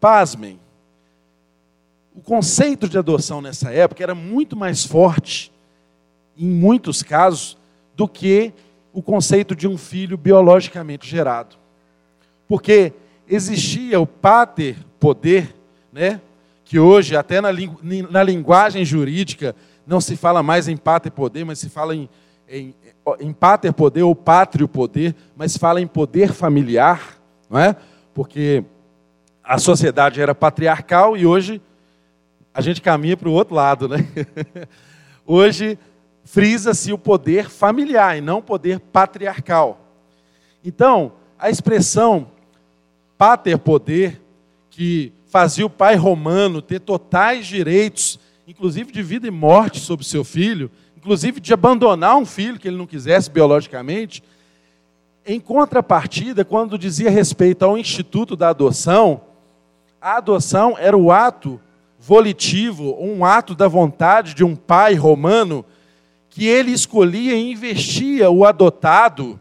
pasmem, 0.00 0.58
o 2.12 2.20
conceito 2.20 2.88
de 2.88 2.98
adoção 2.98 3.40
nessa 3.40 3.70
época 3.70 4.02
era 4.02 4.14
muito 4.14 4.56
mais 4.56 4.84
forte, 4.84 5.52
em 6.38 6.48
muitos 6.48 7.02
casos, 7.02 7.56
do 7.96 8.06
que 8.06 8.52
o 8.92 9.02
conceito 9.02 9.54
de 9.54 9.66
um 9.66 9.76
filho 9.76 10.16
biologicamente 10.16 11.08
gerado. 11.08 11.56
Porque 12.48 12.92
existia 13.28 14.00
o 14.00 14.06
pater 14.06 14.76
poder, 14.98 15.54
né? 15.92 16.20
que 16.66 16.80
hoje, 16.80 17.16
até 17.16 17.40
na, 17.40 17.48
na 18.10 18.22
linguagem 18.24 18.84
jurídica, 18.84 19.54
não 19.86 20.00
se 20.00 20.16
fala 20.16 20.42
mais 20.42 20.66
em 20.66 20.76
pater 20.76 21.10
poder, 21.10 21.44
mas 21.44 21.60
se 21.60 21.68
fala 21.68 21.94
em, 21.94 22.08
em, 22.48 22.74
em 23.20 23.32
pater 23.32 23.72
poder 23.72 24.02
ou 24.02 24.16
pátrio 24.16 24.66
poder, 24.66 25.14
mas 25.36 25.56
fala 25.56 25.80
em 25.80 25.86
poder 25.86 26.32
familiar, 26.32 27.18
não 27.48 27.58
é? 27.60 27.76
Porque 28.12 28.64
a 29.44 29.58
sociedade 29.58 30.20
era 30.20 30.34
patriarcal 30.34 31.16
e 31.16 31.24
hoje 31.24 31.62
a 32.52 32.60
gente 32.60 32.82
caminha 32.82 33.16
para 33.16 33.28
o 33.28 33.32
outro 33.32 33.54
lado, 33.54 33.88
né? 33.88 34.04
hoje 35.24 35.78
frisa-se 36.26 36.92
o 36.92 36.98
poder 36.98 37.48
familiar 37.48 38.18
e 38.18 38.20
não 38.20 38.38
o 38.38 38.42
poder 38.42 38.80
patriarcal. 38.80 39.80
Então, 40.64 41.12
a 41.38 41.48
expressão 41.48 42.26
pater 43.16 43.56
poder, 43.56 44.20
que 44.68 45.12
fazia 45.26 45.64
o 45.64 45.70
pai 45.70 45.94
romano 45.94 46.60
ter 46.60 46.80
totais 46.80 47.46
direitos, 47.46 48.18
inclusive 48.46 48.90
de 48.90 49.02
vida 49.04 49.28
e 49.28 49.30
morte 49.30 49.78
sobre 49.78 50.04
seu 50.04 50.24
filho, 50.24 50.68
inclusive 50.96 51.38
de 51.40 51.54
abandonar 51.54 52.16
um 52.16 52.26
filho 52.26 52.58
que 52.58 52.66
ele 52.66 52.76
não 52.76 52.86
quisesse 52.88 53.30
biologicamente, 53.30 54.22
em 55.24 55.38
contrapartida, 55.38 56.44
quando 56.44 56.76
dizia 56.76 57.08
respeito 57.08 57.64
ao 57.64 57.78
instituto 57.78 58.34
da 58.34 58.48
adoção, 58.48 59.20
a 60.00 60.16
adoção 60.16 60.76
era 60.76 60.96
o 60.96 61.12
ato 61.12 61.60
volitivo, 62.00 62.96
um 63.00 63.24
ato 63.24 63.54
da 63.54 63.68
vontade 63.68 64.34
de 64.34 64.44
um 64.44 64.56
pai 64.56 64.94
romano 64.94 65.64
que 66.36 66.46
ele 66.46 66.70
escolhia 66.70 67.34
e 67.34 67.50
investia 67.50 68.30
o 68.30 68.44
adotado 68.44 69.40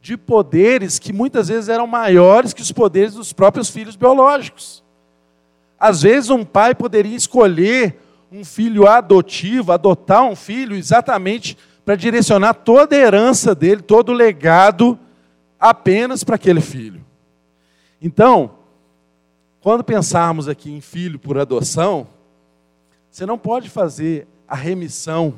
de 0.00 0.16
poderes 0.16 0.96
que 0.96 1.12
muitas 1.12 1.48
vezes 1.48 1.68
eram 1.68 1.84
maiores 1.84 2.52
que 2.52 2.62
os 2.62 2.70
poderes 2.70 3.14
dos 3.14 3.32
próprios 3.32 3.68
filhos 3.70 3.96
biológicos. 3.96 4.84
Às 5.80 6.02
vezes, 6.02 6.30
um 6.30 6.44
pai 6.44 6.76
poderia 6.76 7.16
escolher 7.16 8.00
um 8.30 8.44
filho 8.44 8.86
adotivo, 8.86 9.72
adotar 9.72 10.22
um 10.22 10.36
filho 10.36 10.76
exatamente 10.76 11.58
para 11.84 11.96
direcionar 11.96 12.54
toda 12.54 12.94
a 12.94 13.00
herança 13.00 13.52
dele, 13.52 13.82
todo 13.82 14.10
o 14.10 14.14
legado, 14.14 14.96
apenas 15.58 16.22
para 16.22 16.36
aquele 16.36 16.60
filho. 16.60 17.04
Então, 18.00 18.52
quando 19.60 19.82
pensarmos 19.82 20.46
aqui 20.46 20.70
em 20.70 20.80
filho 20.80 21.18
por 21.18 21.36
adoção, 21.36 22.06
você 23.10 23.26
não 23.26 23.36
pode 23.36 23.68
fazer 23.68 24.28
a 24.46 24.54
remissão 24.54 25.34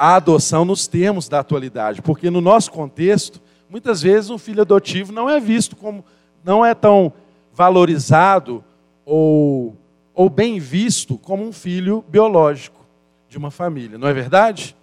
a 0.00 0.16
adoção 0.16 0.64
nos 0.64 0.86
termos 0.86 1.28
da 1.28 1.40
atualidade, 1.40 2.00
porque 2.00 2.30
no 2.30 2.40
nosso 2.40 2.70
contexto, 2.70 3.38
muitas 3.68 4.00
vezes 4.00 4.30
um 4.30 4.38
filho 4.38 4.62
adotivo 4.62 5.12
não 5.12 5.28
é 5.28 5.38
visto 5.38 5.76
como, 5.76 6.02
não 6.42 6.64
é 6.64 6.74
tão 6.74 7.12
valorizado 7.52 8.64
ou, 9.04 9.76
ou 10.14 10.30
bem 10.30 10.58
visto 10.58 11.18
como 11.18 11.46
um 11.46 11.52
filho 11.52 12.02
biológico 12.08 12.80
de 13.28 13.36
uma 13.36 13.50
família, 13.50 13.98
não 13.98 14.08
é 14.08 14.14
verdade? 14.14 14.74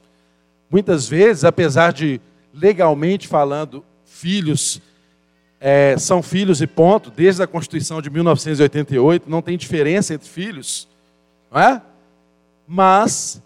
Muitas 0.69 1.10
vezes, 1.10 1.43
apesar 1.43 1.93
de 1.93 2.21
legalmente 2.53 3.27
falando, 3.27 3.84
filhos 4.06 4.80
é, 5.60 5.97
são 5.97 6.21
filhos 6.21 6.62
e 6.62 6.67
ponto, 6.67 7.10
desde 7.10 7.41
a 7.41 7.47
Constituição 7.47 8.03
de 8.03 8.12
1988, 8.12 9.27
não 9.27 9.41
tem 9.41 9.58
diferença 9.58 10.13
entre 10.13 10.30
filhos, 10.30 10.88
não 11.49 11.60
é? 11.60 11.82
Mas 12.67 13.41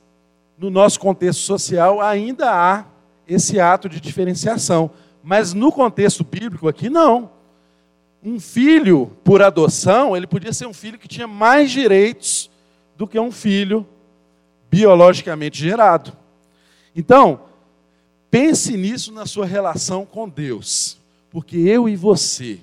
no 0.61 0.69
nosso 0.69 0.99
contexto 0.99 1.39
social 1.39 1.99
ainda 1.99 2.51
há 2.51 2.85
esse 3.27 3.59
ato 3.59 3.89
de 3.89 3.99
diferenciação. 3.99 4.91
Mas 5.23 5.55
no 5.55 5.71
contexto 5.71 6.23
bíblico 6.23 6.67
aqui, 6.67 6.87
não. 6.87 7.31
Um 8.23 8.39
filho 8.39 9.11
por 9.23 9.41
adoção, 9.41 10.15
ele 10.15 10.27
podia 10.27 10.53
ser 10.53 10.67
um 10.67 10.73
filho 10.73 10.99
que 10.99 11.07
tinha 11.07 11.25
mais 11.25 11.71
direitos 11.71 12.47
do 12.95 13.07
que 13.07 13.19
um 13.19 13.31
filho 13.31 13.87
biologicamente 14.69 15.57
gerado. 15.57 16.13
Então, 16.95 17.41
pense 18.29 18.77
nisso 18.77 19.11
na 19.11 19.25
sua 19.25 19.47
relação 19.47 20.05
com 20.05 20.29
Deus, 20.29 20.99
porque 21.31 21.57
eu 21.57 21.89
e 21.89 21.95
você, 21.95 22.59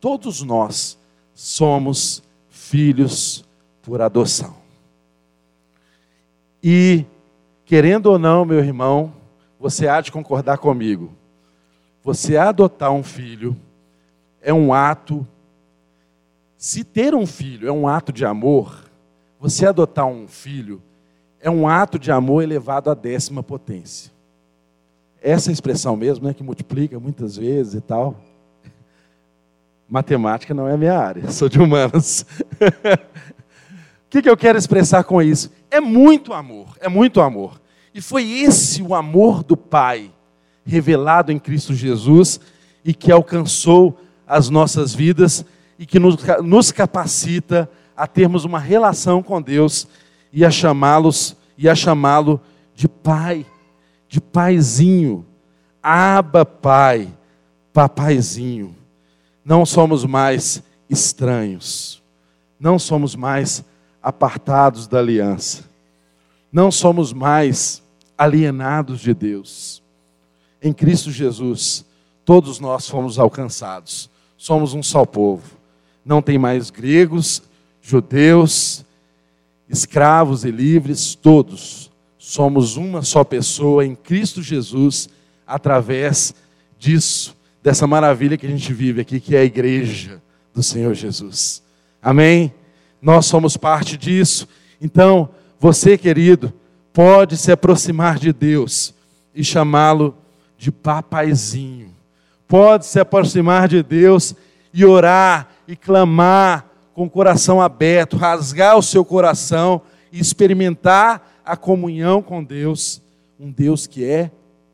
todos 0.00 0.40
nós, 0.40 0.96
somos 1.34 2.22
filhos 2.48 3.44
por 3.82 4.00
adoção. 4.00 4.54
E 6.62 7.04
Querendo 7.70 8.06
ou 8.06 8.18
não, 8.18 8.44
meu 8.44 8.58
irmão, 8.58 9.12
você 9.56 9.86
há 9.86 10.00
de 10.00 10.10
concordar 10.10 10.58
comigo. 10.58 11.12
Você 12.02 12.36
adotar 12.36 12.90
um 12.90 13.04
filho 13.04 13.56
é 14.42 14.52
um 14.52 14.74
ato. 14.74 15.24
Se 16.58 16.82
ter 16.82 17.14
um 17.14 17.24
filho 17.24 17.68
é 17.68 17.70
um 17.70 17.86
ato 17.86 18.12
de 18.12 18.24
amor, 18.24 18.90
você 19.38 19.66
adotar 19.66 20.04
um 20.04 20.26
filho 20.26 20.82
é 21.40 21.48
um 21.48 21.68
ato 21.68 21.96
de 21.96 22.10
amor 22.10 22.42
elevado 22.42 22.90
à 22.90 22.94
décima 22.94 23.40
potência. 23.40 24.10
Essa 25.22 25.52
expressão 25.52 25.94
mesmo, 25.94 26.26
né, 26.26 26.34
que 26.34 26.42
multiplica 26.42 26.98
muitas 26.98 27.36
vezes 27.36 27.74
e 27.74 27.80
tal. 27.80 28.16
Matemática 29.88 30.52
não 30.52 30.66
é 30.66 30.76
minha 30.76 30.98
área, 30.98 31.24
sou 31.30 31.48
de 31.48 31.60
humanas. 31.60 32.26
o 32.58 34.10
que, 34.10 34.22
que 34.22 34.28
eu 34.28 34.36
quero 34.36 34.58
expressar 34.58 35.04
com 35.04 35.22
isso? 35.22 35.59
É 35.70 35.80
muito 35.80 36.32
amor, 36.32 36.76
é 36.80 36.88
muito 36.88 37.20
amor. 37.20 37.60
E 37.94 38.00
foi 38.00 38.28
esse 38.28 38.82
o 38.82 38.94
amor 38.94 39.42
do 39.42 39.56
Pai, 39.56 40.10
revelado 40.64 41.30
em 41.30 41.38
Cristo 41.38 41.74
Jesus 41.74 42.40
e 42.84 42.94
que 42.94 43.10
alcançou 43.12 43.98
as 44.26 44.48
nossas 44.48 44.94
vidas 44.94 45.44
e 45.78 45.86
que 45.86 45.98
nos, 45.98 46.16
nos 46.42 46.70
capacita 46.70 47.70
a 47.96 48.06
termos 48.06 48.44
uma 48.44 48.58
relação 48.58 49.22
com 49.22 49.40
Deus 49.40 49.86
e 50.32 50.44
a 50.44 50.50
chamá-los 50.50 51.36
e 51.56 51.68
a 51.68 51.74
chamá-lo 51.74 52.40
de 52.74 52.88
Pai, 52.88 53.44
de 54.08 54.20
Paizinho, 54.20 55.26
Aba 55.82 56.44
Pai, 56.44 57.08
Papaizinho. 57.72 58.74
Não 59.44 59.66
somos 59.66 60.04
mais 60.04 60.62
estranhos, 60.88 62.02
não 62.58 62.78
somos 62.78 63.14
mais 63.14 63.64
apartados 64.02 64.86
da 64.86 64.98
aliança 64.98 65.70
não 66.52 66.70
somos 66.70 67.12
mais 67.12 67.82
alienados 68.18 69.00
de 69.00 69.14
Deus. 69.14 69.82
Em 70.62 70.72
Cristo 70.72 71.10
Jesus, 71.10 71.84
todos 72.24 72.58
nós 72.58 72.88
fomos 72.88 73.18
alcançados. 73.18 74.10
Somos 74.36 74.74
um 74.74 74.82
só 74.82 75.04
povo. 75.04 75.56
Não 76.04 76.20
tem 76.20 76.38
mais 76.38 76.70
gregos, 76.70 77.42
judeus, 77.80 78.84
escravos 79.68 80.44
e 80.44 80.50
livres, 80.50 81.14
todos 81.14 81.90
somos 82.18 82.76
uma 82.76 83.02
só 83.02 83.24
pessoa 83.24 83.84
em 83.84 83.94
Cristo 83.94 84.42
Jesus, 84.42 85.08
através 85.46 86.34
disso, 86.78 87.34
dessa 87.62 87.86
maravilha 87.86 88.36
que 88.36 88.46
a 88.46 88.50
gente 88.50 88.72
vive 88.72 89.00
aqui, 89.00 89.18
que 89.18 89.34
é 89.34 89.40
a 89.40 89.44
igreja 89.44 90.22
do 90.54 90.62
Senhor 90.62 90.94
Jesus. 90.94 91.62
Amém? 92.02 92.52
Nós 93.00 93.26
somos 93.26 93.56
parte 93.56 93.96
disso. 93.96 94.48
Então, 94.80 95.30
você, 95.58 95.96
querido, 95.96 96.52
pode 96.92 97.36
se 97.36 97.52
aproximar 97.52 98.18
de 98.18 98.32
Deus 98.32 98.94
e 99.34 99.42
chamá-lo 99.44 100.16
de 100.56 100.70
papaizinho. 100.70 101.90
Pode 102.46 102.86
se 102.86 102.98
aproximar 102.98 103.68
de 103.68 103.82
Deus 103.82 104.34
e 104.72 104.84
orar 104.84 105.48
e 105.66 105.76
clamar 105.76 106.66
com 106.92 107.04
o 107.04 107.10
coração 107.10 107.60
aberto, 107.60 108.16
rasgar 108.16 108.76
o 108.76 108.82
seu 108.82 109.04
coração 109.04 109.82
e 110.12 110.20
experimentar 110.20 111.40
a 111.44 111.56
comunhão 111.56 112.20
com 112.20 112.42
Deus, 112.42 113.00
um 113.38 113.50
Deus 113.50 113.86
que 113.86 114.04
é 114.04 114.30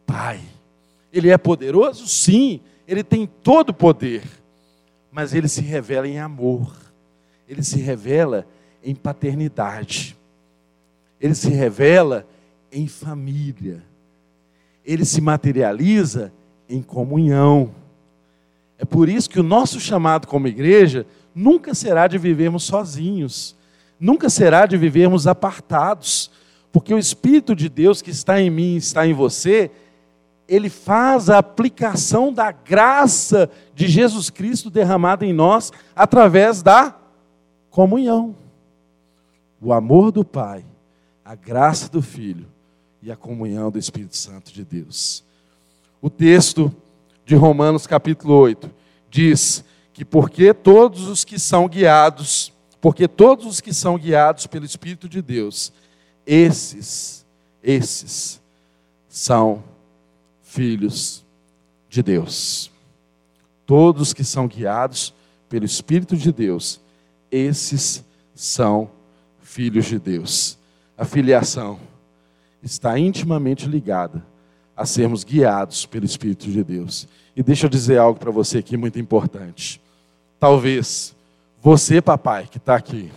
Pai. 0.07 0.41
Ele 1.13 1.31
é 1.31 1.39
poderoso? 1.39 2.07
Sim, 2.07 2.61
ele 2.87 3.03
tem 3.03 3.27
todo 3.27 3.71
o 3.71 3.75
poder, 3.75 4.23
mas 5.11 5.35
ele 5.35 5.49
se 5.49 5.61
revela 5.61 6.07
em 6.07 6.19
amor, 6.19 6.73
ele 7.49 7.63
se 7.63 7.79
revela 7.79 8.47
em 8.83 8.95
paternidade 8.95 10.17
ele 11.21 11.35
se 11.35 11.49
revela 11.49 12.27
em 12.71 12.87
família. 12.87 13.83
Ele 14.85 15.05
se 15.05 15.21
materializa 15.21 16.33
em 16.69 16.83
comunhão. 16.83 17.71
É 18.79 18.85
por 18.85 19.09
isso 19.09 19.31
que 19.31 19.41
o 19.41 19.45
nosso 19.45 19.81
chamado 19.81 20.27
como 20.27 20.49
igreja 20.49 21.07
nunca 21.35 21.75
será 21.75 22.07
de 22.07 22.19
vivermos 22.19 22.65
sozinhos, 22.65 23.57
nunca 23.99 24.29
será 24.29 24.67
de 24.67 24.77
vivermos 24.77 25.27
apartados, 25.27 26.31
porque 26.71 26.93
o 26.93 26.99
Espírito 26.99 27.55
de 27.55 27.69
Deus 27.69 28.03
que 28.03 28.11
está 28.11 28.41
em 28.41 28.51
mim, 28.51 28.77
está 28.77 29.07
em 29.07 29.15
você, 29.15 29.71
ele 30.47 30.69
faz 30.69 31.29
a 31.29 31.39
aplicação 31.39 32.33
da 32.33 32.53
graça 32.53 33.51
de 33.75 33.89
Jesus 33.89 34.31
Cristo 34.31 34.71
derramada 34.71 35.25
em 35.25 35.33
nós 35.33 35.73
através 35.95 36.63
da 36.63 36.95
comunhão. 37.77 38.35
o 39.61 39.71
amor 39.71 40.11
do 40.11 40.25
Pai, 40.25 40.65
a 41.23 41.35
graça 41.35 41.91
do 41.91 42.01
Filho 42.01 42.47
e 43.03 43.13
a 43.13 43.17
comunhão 43.17 43.71
do 43.71 43.79
Espírito 43.79 44.17
Santo 44.17 44.51
de 44.51 44.65
Deus. 44.65 45.23
O 46.01 46.09
texto 46.09 46.75
de 47.27 47.35
Romanos 47.35 47.87
capítulo 47.87 48.33
8 48.33 48.71
diz 49.11 49.63
que 49.93 50.07
porque 50.07 50.55
todos 50.55 51.07
os 51.07 51.23
que 51.23 51.39
são 51.39 51.69
guiados, 51.69 52.51
porque 52.81 53.07
todos 53.07 53.45
os 53.45 53.61
que 53.61 53.75
são 53.75 53.99
guiados 53.99 54.47
pelo 54.47 54.65
Espírito 54.65 55.07
de 55.07 55.21
Deus, 55.21 55.71
esses, 56.27 57.27
esses 57.63 58.41
são 59.07 59.63
filhos 60.43 61.23
de 61.91 62.03
Deus. 62.03 62.71
Todos 63.67 64.15
que 64.15 64.25
são 64.25 64.49
guiados 64.49 65.13
pelo 65.47 65.67
Espírito 65.67 66.17
de 66.17 66.33
Deus, 66.33 66.81
esses 67.37 68.05
são 68.35 68.91
filhos 69.41 69.87
de 69.87 69.99
Deus. 69.99 70.59
A 70.97 71.05
filiação 71.05 71.79
está 72.63 72.99
intimamente 72.99 73.67
ligada 73.67 74.25
a 74.77 74.85
sermos 74.85 75.25
guiados 75.25 75.87
pelo 75.87 76.05
Espírito 76.05 76.51
de 76.51 76.63
Deus. 76.63 77.09
E 77.35 77.43
deixa 77.43 77.67
eu 77.67 77.71
dizer 77.71 77.99
algo 77.99 78.19
para 78.19 78.31
você 78.31 78.59
aqui 78.59 78.77
muito 78.77 78.99
importante. 78.99 79.81
Talvez 80.39 81.15
você, 81.63 82.01
papai, 82.01 82.47
que 82.47 82.59
está 82.59 82.77
aqui, 82.77 83.11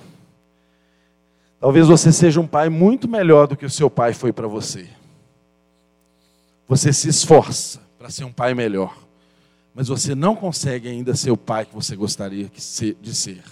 talvez 1.60 1.88
você 1.88 2.12
seja 2.12 2.40
um 2.40 2.48
pai 2.48 2.70
muito 2.70 3.08
melhor 3.08 3.48
do 3.48 3.58
que 3.58 3.66
o 3.66 3.70
seu 3.70 3.90
pai 3.90 4.14
foi 4.14 4.32
para 4.32 4.48
você. 4.48 4.88
Você 6.68 6.94
se 6.94 7.10
esforça 7.10 7.82
para 7.98 8.10
ser 8.10 8.24
um 8.24 8.32
pai 8.32 8.54
melhor, 8.54 8.96
mas 9.74 9.88
você 9.88 10.16
não 10.16 10.36
consegue 10.36 10.88
ainda 10.88 11.16
ser 11.16 11.32
o 11.32 11.38
pai 11.38 11.66
que 11.66 11.74
você 11.74 11.96
gostaria 11.96 12.50
de 13.02 13.16
ser. 13.16 13.44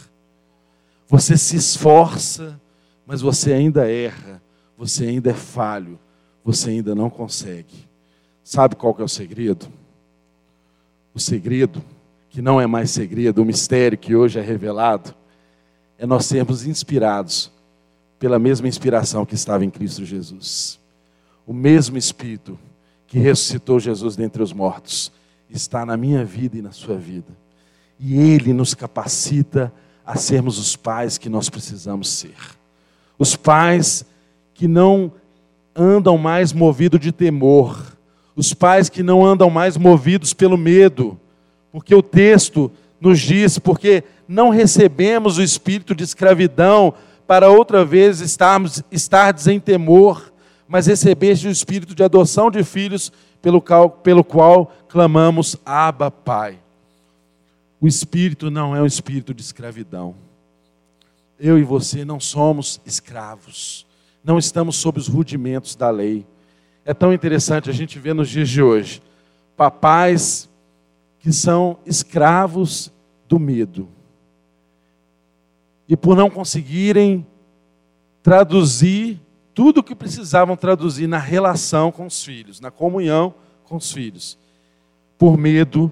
Você 1.08 1.38
se 1.38 1.56
esforça, 1.56 2.60
mas 3.06 3.22
você 3.22 3.54
ainda 3.54 3.90
erra, 3.90 4.42
você 4.78 5.06
ainda 5.06 5.32
é 5.32 5.34
falho, 5.34 5.98
você 6.44 6.72
ainda 6.72 6.94
não 6.94 7.10
consegue. 7.10 7.88
Sabe 8.44 8.76
qual 8.76 8.94
que 8.94 9.02
é 9.02 9.06
o 9.06 9.10
segredo? 9.10 9.68
O 11.14 11.20
segredo, 11.20 11.82
que 12.30 12.42
não 12.42 12.60
é 12.60 12.68
mais 12.68 12.92
segredo, 12.92 13.42
o 13.42 13.46
mistério 13.46 13.98
que 13.98 14.16
hoje 14.16 14.38
é 14.38 14.42
revelado, 14.42 15.16
é 15.98 16.06
nós 16.06 16.26
sermos 16.26 16.66
inspirados 16.66 17.52
pela 18.20 18.38
mesma 18.38 18.68
inspiração 18.68 19.26
que 19.26 19.36
estava 19.36 19.64
em 19.64 19.70
Cristo 19.70 20.06
Jesus. 20.06 20.80
O 21.46 21.54
mesmo 21.54 21.98
Espírito 21.98 22.60
que 23.08 23.18
ressuscitou 23.18 23.80
Jesus 23.80 24.16
dentre 24.16 24.44
os 24.44 24.52
mortos 24.52 25.12
está 25.50 25.86
na 25.86 25.96
minha 25.96 26.26
vida 26.26 26.58
e 26.58 26.62
na 26.62 26.72
sua 26.72 26.98
vida. 26.98 27.32
E 28.00 28.18
Ele 28.18 28.54
nos 28.54 28.74
capacita 28.74 29.72
a 29.72 29.87
sermos 30.16 30.58
os 30.58 30.76
pais 30.76 31.18
que 31.18 31.30
nós 31.30 31.50
precisamos 31.50 32.10
ser. 32.10 32.36
Os 33.20 33.36
pais 33.36 34.06
que 34.54 34.68
não 34.68 35.12
andam 35.76 36.18
mais 36.18 36.54
movidos 36.54 37.00
de 37.00 37.12
temor, 37.12 37.98
os 38.36 38.54
pais 38.54 38.90
que 38.90 39.04
não 39.04 39.26
andam 39.26 39.50
mais 39.50 39.78
movidos 39.78 40.34
pelo 40.34 40.58
medo, 40.58 41.20
porque 41.72 41.94
o 41.94 42.02
texto 42.02 42.72
nos 43.00 43.20
diz, 43.20 43.60
porque 43.60 44.04
não 44.28 44.50
recebemos 44.50 45.38
o 45.38 45.44
espírito 45.44 45.94
de 45.94 46.04
escravidão 46.04 46.94
para 47.28 47.50
outra 47.50 47.84
vez 47.84 48.22
estarmos, 48.22 48.82
estardes 48.92 49.48
em 49.48 49.60
temor, 49.60 50.32
mas 50.68 50.88
recebeste 50.88 51.48
o 51.48 51.52
espírito 51.52 51.94
de 51.94 52.04
adoção 52.04 52.50
de 52.50 52.64
filhos, 52.64 53.12
pelo 53.42 53.62
qual, 53.62 53.90
pelo 53.90 54.24
qual 54.24 54.72
clamamos, 54.88 55.56
Abba, 55.66 56.10
Pai. 56.10 56.58
O 57.80 57.88
espírito 57.88 58.50
não 58.50 58.76
é 58.76 58.82
um 58.82 58.86
espírito 58.86 59.34
de 59.34 59.42
escravidão. 59.42 60.16
Eu 61.40 61.60
e 61.60 61.64
você 61.64 62.04
não 62.04 62.20
somos 62.20 62.82
escravos. 62.86 63.86
Não 64.24 64.40
estamos 64.40 64.76
sob 64.76 65.00
os 65.00 65.08
rudimentos 65.08 65.76
da 65.76 65.90
lei. 65.90 66.26
É 66.84 66.94
tão 66.94 67.14
interessante 67.14 67.70
a 67.70 67.74
gente 67.74 68.00
ver 68.00 68.14
nos 68.14 68.30
dias 68.30 68.50
de 68.50 68.62
hoje 68.62 69.02
papais 69.58 70.48
que 71.20 71.34
são 71.34 71.80
escravos 71.86 72.92
do 73.28 73.40
medo. 73.40 73.90
E 75.90 75.98
por 75.98 76.16
não 76.16 76.30
conseguirem 76.30 77.26
traduzir 78.22 79.20
tudo 79.54 79.80
o 79.80 79.84
que 79.84 79.96
precisavam 79.96 80.56
traduzir 80.56 81.08
na 81.08 81.18
relação 81.18 81.92
com 81.92 82.06
os 82.06 82.24
filhos, 82.24 82.60
na 82.60 82.70
comunhão 82.70 83.34
com 83.64 83.76
os 83.78 83.92
filhos, 83.92 84.38
por 85.18 85.38
medo 85.38 85.92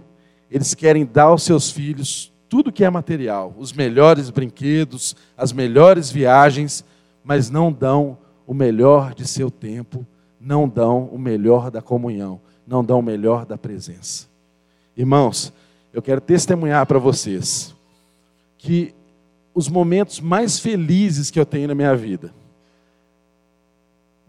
eles 0.55 0.73
querem 0.73 1.05
dar 1.05 1.23
aos 1.23 1.43
seus 1.43 1.69
filhos 1.69 2.31
tudo 2.47 2.71
que 2.71 2.85
é 2.85 2.89
material, 2.89 3.53
os 3.57 3.73
melhores 3.73 4.29
brinquedos, 4.29 5.13
as 5.35 5.51
melhores 5.51 6.09
viagens, 6.09 6.85
mas 7.21 7.49
não 7.49 7.73
dão 7.73 8.17
o 8.47 8.53
melhor 8.53 9.13
de 9.13 9.27
seu 9.27 9.51
tempo, 9.51 10.07
não 10.39 10.65
dão 10.65 11.09
o 11.11 11.19
melhor 11.19 11.69
da 11.69 11.81
comunhão, 11.81 12.39
não 12.65 12.85
dão 12.85 12.99
o 12.99 13.03
melhor 13.03 13.45
da 13.45 13.57
presença. 13.57 14.29
Irmãos, 14.95 15.51
eu 15.91 16.01
quero 16.01 16.21
testemunhar 16.21 16.85
para 16.85 16.99
vocês 16.99 17.75
que 18.57 18.95
os 19.53 19.67
momentos 19.67 20.21
mais 20.21 20.57
felizes 20.57 21.29
que 21.29 21.37
eu 21.37 21.45
tenho 21.45 21.67
na 21.67 21.75
minha 21.75 21.97
vida, 21.97 22.33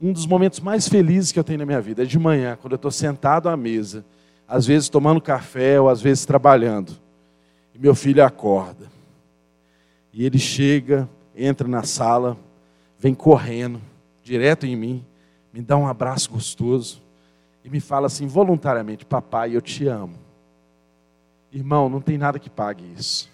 um 0.02 0.12
dos 0.12 0.26
momentos 0.26 0.58
mais 0.58 0.88
felizes 0.88 1.30
que 1.30 1.38
eu 1.38 1.44
tenho 1.44 1.60
na 1.60 1.66
minha 1.66 1.80
vida 1.80 2.02
é 2.02 2.04
de 2.04 2.18
manhã, 2.18 2.58
quando 2.60 2.72
eu 2.72 2.76
estou 2.76 2.90
sentado 2.90 3.48
à 3.48 3.56
mesa 3.56 4.04
às 4.48 4.66
vezes 4.66 4.88
tomando 4.88 5.20
café 5.20 5.80
ou 5.80 5.88
às 5.88 6.00
vezes 6.00 6.24
trabalhando. 6.24 6.92
E 7.74 7.78
meu 7.78 7.94
filho 7.94 8.24
acorda. 8.24 8.86
E 10.12 10.24
ele 10.24 10.38
chega, 10.38 11.08
entra 11.34 11.68
na 11.68 11.82
sala, 11.82 12.36
vem 12.98 13.14
correndo, 13.14 13.80
direto 14.22 14.66
em 14.66 14.76
mim, 14.76 15.04
me 15.52 15.60
dá 15.60 15.76
um 15.76 15.86
abraço 15.86 16.30
gostoso 16.30 17.02
e 17.64 17.68
me 17.68 17.80
fala 17.80 18.06
assim 18.06 18.26
voluntariamente: 18.26 19.04
Papai, 19.04 19.54
eu 19.54 19.60
te 19.60 19.86
amo. 19.86 20.14
Irmão, 21.52 21.88
não 21.88 22.00
tem 22.00 22.18
nada 22.18 22.38
que 22.38 22.50
pague 22.50 22.84
isso. 22.96 23.30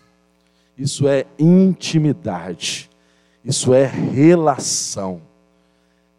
Isso 0.76 1.06
é 1.06 1.26
intimidade. 1.38 2.88
Isso 3.44 3.74
é 3.74 3.86
relação. 3.86 5.20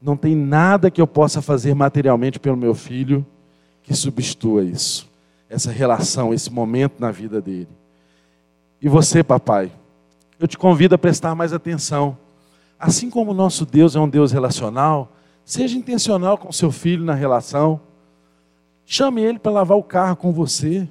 Não 0.01 0.17
tem 0.17 0.35
nada 0.35 0.91
que 0.91 1.01
eu 1.01 1.07
possa 1.07 1.41
fazer 1.41 1.73
materialmente 1.73 2.39
pelo 2.39 2.57
meu 2.57 2.75
filho 2.75 3.25
que 3.83 3.93
substitua 3.93 4.63
isso, 4.63 5.07
essa 5.49 5.71
relação, 5.71 6.33
esse 6.33 6.49
momento 6.49 6.95
na 6.99 7.11
vida 7.11 7.41
dele. 7.41 7.67
E 8.81 8.89
você, 8.89 9.23
papai, 9.23 9.71
eu 10.39 10.47
te 10.47 10.57
convido 10.57 10.95
a 10.95 10.97
prestar 10.97 11.35
mais 11.35 11.53
atenção. 11.53 12.17
Assim 12.79 13.09
como 13.09 13.31
o 13.31 13.33
nosso 13.33 13.65
Deus 13.65 13.95
é 13.95 13.99
um 13.99 14.09
Deus 14.09 14.31
relacional, 14.31 15.11
seja 15.45 15.77
intencional 15.77 16.37
com 16.37 16.51
seu 16.51 16.71
filho 16.71 17.03
na 17.03 17.13
relação. 17.13 17.79
Chame 18.85 19.21
ele 19.21 19.39
para 19.39 19.51
lavar 19.51 19.77
o 19.77 19.83
carro 19.83 20.15
com 20.15 20.31
você. 20.31 20.87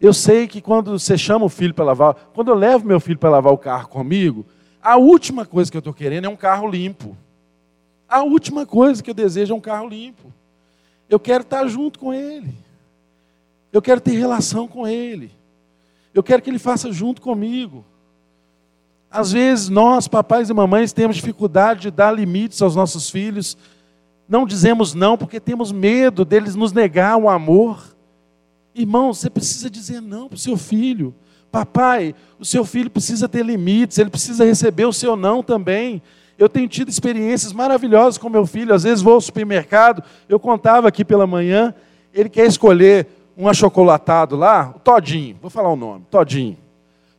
Eu 0.00 0.14
sei 0.14 0.46
que 0.46 0.60
quando 0.60 0.98
você 0.98 1.18
chama 1.18 1.44
o 1.44 1.48
filho 1.48 1.74
para 1.74 1.84
lavar, 1.84 2.14
quando 2.32 2.48
eu 2.48 2.54
levo 2.54 2.86
meu 2.86 3.00
filho 3.00 3.18
para 3.18 3.30
lavar 3.30 3.52
o 3.52 3.58
carro 3.58 3.88
comigo, 3.88 4.46
a 4.80 4.96
última 4.96 5.44
coisa 5.44 5.70
que 5.70 5.76
eu 5.76 5.80
estou 5.80 5.92
querendo 5.92 6.26
é 6.26 6.28
um 6.28 6.36
carro 6.36 6.68
limpo. 6.68 7.16
A 8.08 8.22
última 8.22 8.64
coisa 8.64 9.02
que 9.02 9.10
eu 9.10 9.14
desejo 9.14 9.52
é 9.52 9.56
um 9.56 9.60
carro 9.60 9.88
limpo. 9.88 10.32
Eu 11.08 11.18
quero 11.18 11.42
estar 11.42 11.66
junto 11.66 11.98
com 11.98 12.12
Ele. 12.12 12.54
Eu 13.72 13.80
quero 13.80 14.00
ter 14.00 14.12
relação 14.12 14.68
com 14.68 14.86
Ele. 14.86 15.30
Eu 16.12 16.22
quero 16.22 16.42
que 16.42 16.50
Ele 16.50 16.58
faça 16.58 16.92
junto 16.92 17.22
comigo. 17.22 17.84
Às 19.10 19.32
vezes, 19.32 19.68
nós, 19.68 20.06
papais 20.06 20.50
e 20.50 20.54
mamães, 20.54 20.92
temos 20.92 21.16
dificuldade 21.16 21.82
de 21.82 21.90
dar 21.90 22.12
limites 22.12 22.60
aos 22.60 22.76
nossos 22.76 23.08
filhos. 23.08 23.56
Não 24.28 24.46
dizemos 24.46 24.92
não 24.92 25.16
porque 25.16 25.40
temos 25.40 25.72
medo 25.72 26.24
deles 26.24 26.54
nos 26.54 26.72
negar 26.72 27.16
o 27.16 27.28
amor. 27.28 27.96
Irmão, 28.74 29.14
você 29.14 29.30
precisa 29.30 29.70
dizer 29.70 30.02
não 30.02 30.28
para 30.28 30.36
o 30.36 30.38
seu 30.38 30.56
filho. 30.56 31.14
Papai, 31.50 32.14
o 32.38 32.44
seu 32.44 32.64
filho 32.64 32.90
precisa 32.90 33.26
ter 33.26 33.44
limites, 33.44 33.96
ele 33.96 34.10
precisa 34.10 34.44
receber 34.44 34.84
o 34.84 34.92
seu 34.92 35.16
não 35.16 35.42
também. 35.42 36.02
Eu 36.38 36.48
tenho 36.48 36.68
tido 36.68 36.88
experiências 36.88 37.52
maravilhosas 37.52 38.16
com 38.16 38.28
meu 38.28 38.46
filho. 38.46 38.72
Às 38.72 38.84
vezes 38.84 39.02
vou 39.02 39.14
ao 39.14 39.20
supermercado, 39.20 40.04
eu 40.28 40.38
contava 40.38 40.86
aqui 40.86 41.04
pela 41.04 41.26
manhã, 41.26 41.74
ele 42.14 42.28
quer 42.28 42.46
escolher 42.46 43.08
um 43.36 43.48
achocolatado 43.48 44.36
lá, 44.36 44.72
o 44.74 44.78
Todinho, 44.78 45.36
vou 45.40 45.50
falar 45.50 45.70
o 45.70 45.76
nome, 45.76 46.04
Todinho. 46.10 46.56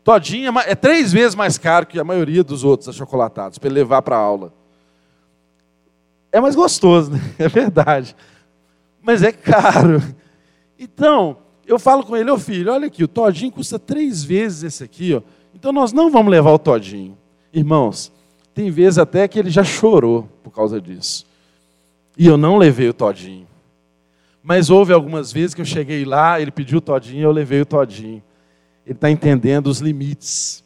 Todinho 0.03 0.57
é, 0.59 0.71
é 0.71 0.75
três 0.75 1.13
vezes 1.13 1.35
mais 1.35 1.57
caro 1.57 1.85
que 1.85 1.99
a 1.99 2.03
maioria 2.03 2.43
dos 2.43 2.63
outros 2.63 2.89
achocolatados, 2.89 3.57
para 3.57 3.69
ele 3.69 3.79
levar 3.79 4.01
para 4.01 4.15
a 4.15 4.19
aula. 4.19 4.53
É 6.31 6.41
mais 6.41 6.55
gostoso, 6.55 7.11
né? 7.13 7.19
É 7.37 7.47
verdade. 7.47 8.15
Mas 9.01 9.23
é 9.23 9.31
caro. 9.31 10.01
Então, 10.77 11.37
eu 11.65 11.77
falo 11.77 12.03
com 12.03 12.17
ele, 12.17 12.31
ô 12.31 12.37
filho, 12.37 12.71
olha 12.71 12.87
aqui, 12.87 13.03
o 13.03 13.07
Todinho 13.07 13.51
custa 13.51 13.77
três 13.77 14.23
vezes 14.23 14.63
esse 14.63 14.83
aqui, 14.83 15.13
ó. 15.13 15.21
Então 15.53 15.71
nós 15.71 15.91
não 15.91 16.09
vamos 16.09 16.31
levar 16.31 16.51
o 16.51 16.59
Todinho. 16.59 17.17
Irmãos, 17.53 18.11
tem 18.59 18.69
vezes 18.69 18.97
até 18.97 19.25
que 19.25 19.39
ele 19.39 19.49
já 19.49 19.63
chorou 19.63 20.27
por 20.43 20.51
causa 20.51 20.81
disso. 20.81 21.25
E 22.17 22.27
eu 22.27 22.35
não 22.35 22.57
levei 22.57 22.89
o 22.89 22.93
todinho. 22.93 23.47
Mas 24.43 24.69
houve 24.69 24.91
algumas 24.91 25.31
vezes 25.31 25.53
que 25.53 25.61
eu 25.61 25.65
cheguei 25.65 26.03
lá, 26.03 26.41
ele 26.41 26.51
pediu 26.51 26.79
o 26.79 26.81
todinho 26.81 27.21
e 27.21 27.23
eu 27.23 27.31
levei 27.31 27.61
o 27.61 27.65
todinho. 27.65 28.21
Ele 28.85 28.95
está 28.95 29.09
entendendo 29.09 29.67
os 29.67 29.79
limites. 29.79 30.61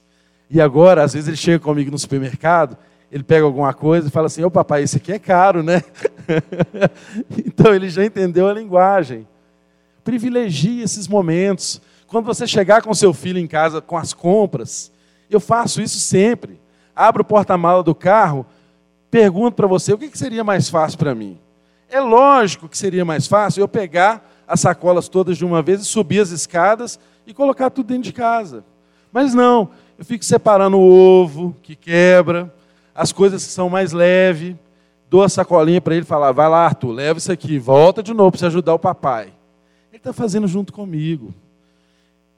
E 0.49 0.59
agora, 0.59 1.03
às 1.03 1.13
vezes, 1.13 1.27
ele 1.27 1.37
chega 1.37 1.59
comigo 1.59 1.91
no 1.91 1.99
supermercado, 1.99 2.75
ele 3.11 3.23
pega 3.23 3.45
alguma 3.45 3.75
coisa 3.75 4.07
e 4.07 4.11
fala 4.11 4.25
assim: 4.25 4.43
Ô 4.43 4.49
papai, 4.49 4.81
esse 4.81 4.97
aqui 4.97 5.11
é 5.11 5.19
caro, 5.19 5.61
né? 5.61 5.83
então 7.45 7.75
ele 7.75 7.91
já 7.91 8.03
entendeu 8.03 8.47
a 8.47 8.53
linguagem. 8.53 9.27
Privilegie 10.03 10.81
esses 10.81 11.07
momentos. 11.07 11.79
Quando 12.07 12.25
você 12.25 12.47
chegar 12.47 12.81
com 12.81 12.91
seu 12.95 13.13
filho 13.13 13.37
em 13.37 13.45
casa 13.45 13.81
com 13.81 13.95
as 13.95 14.13
compras, 14.13 14.91
eu 15.29 15.39
faço 15.39 15.79
isso 15.79 15.99
sempre. 15.99 16.62
Abro 16.95 17.21
o 17.21 17.25
porta-mala 17.25 17.83
do 17.83 17.95
carro, 17.95 18.45
pergunto 19.09 19.55
para 19.55 19.67
você: 19.67 19.93
o 19.93 19.97
que 19.97 20.17
seria 20.17 20.43
mais 20.43 20.69
fácil 20.69 20.97
para 20.97 21.15
mim? 21.15 21.37
É 21.89 21.99
lógico 21.99 22.67
que 22.67 22.77
seria 22.77 23.05
mais 23.05 23.27
fácil 23.27 23.61
eu 23.61 23.67
pegar 23.67 24.29
as 24.47 24.59
sacolas 24.59 25.07
todas 25.07 25.37
de 25.37 25.45
uma 25.45 25.61
vez 25.61 25.81
e 25.81 25.85
subir 25.85 26.19
as 26.19 26.29
escadas 26.29 26.99
e 27.25 27.33
colocar 27.33 27.69
tudo 27.69 27.87
dentro 27.87 28.03
de 28.03 28.13
casa. 28.13 28.63
Mas 29.11 29.33
não, 29.33 29.69
eu 29.97 30.03
fico 30.03 30.25
separando 30.25 30.77
o 30.77 30.91
ovo 30.91 31.55
que 31.61 31.75
quebra, 31.75 32.53
as 32.95 33.11
coisas 33.11 33.45
que 33.45 33.51
são 33.51 33.69
mais 33.69 33.91
leves, 33.91 34.55
dou 35.09 35.23
a 35.23 35.29
sacolinha 35.29 35.79
para 35.79 35.95
ele 35.95 36.05
falar: 36.05 36.31
vai 36.31 36.49
lá, 36.49 36.65
Arthur, 36.65 36.91
leva 36.91 37.19
isso 37.19 37.31
aqui, 37.31 37.59
volta 37.59 38.01
de 38.01 38.13
novo 38.13 38.31
para 38.31 38.39
você 38.39 38.45
ajudar 38.47 38.73
o 38.73 38.79
papai. 38.79 39.33
Ele 39.91 39.97
está 39.97 40.11
fazendo 40.11 40.47
junto 40.47 40.73
comigo. 40.73 41.33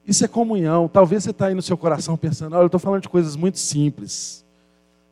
Isso 0.06 0.24
é 0.24 0.28
comunhão. 0.28 0.86
Talvez 0.86 1.24
você 1.24 1.30
está 1.30 1.46
aí 1.46 1.54
no 1.54 1.62
seu 1.62 1.76
coração 1.76 2.16
pensando: 2.16 2.54
olha, 2.54 2.62
eu 2.62 2.66
estou 2.66 2.78
falando 2.78 3.02
de 3.02 3.08
coisas 3.08 3.34
muito 3.34 3.58
simples. 3.58 4.44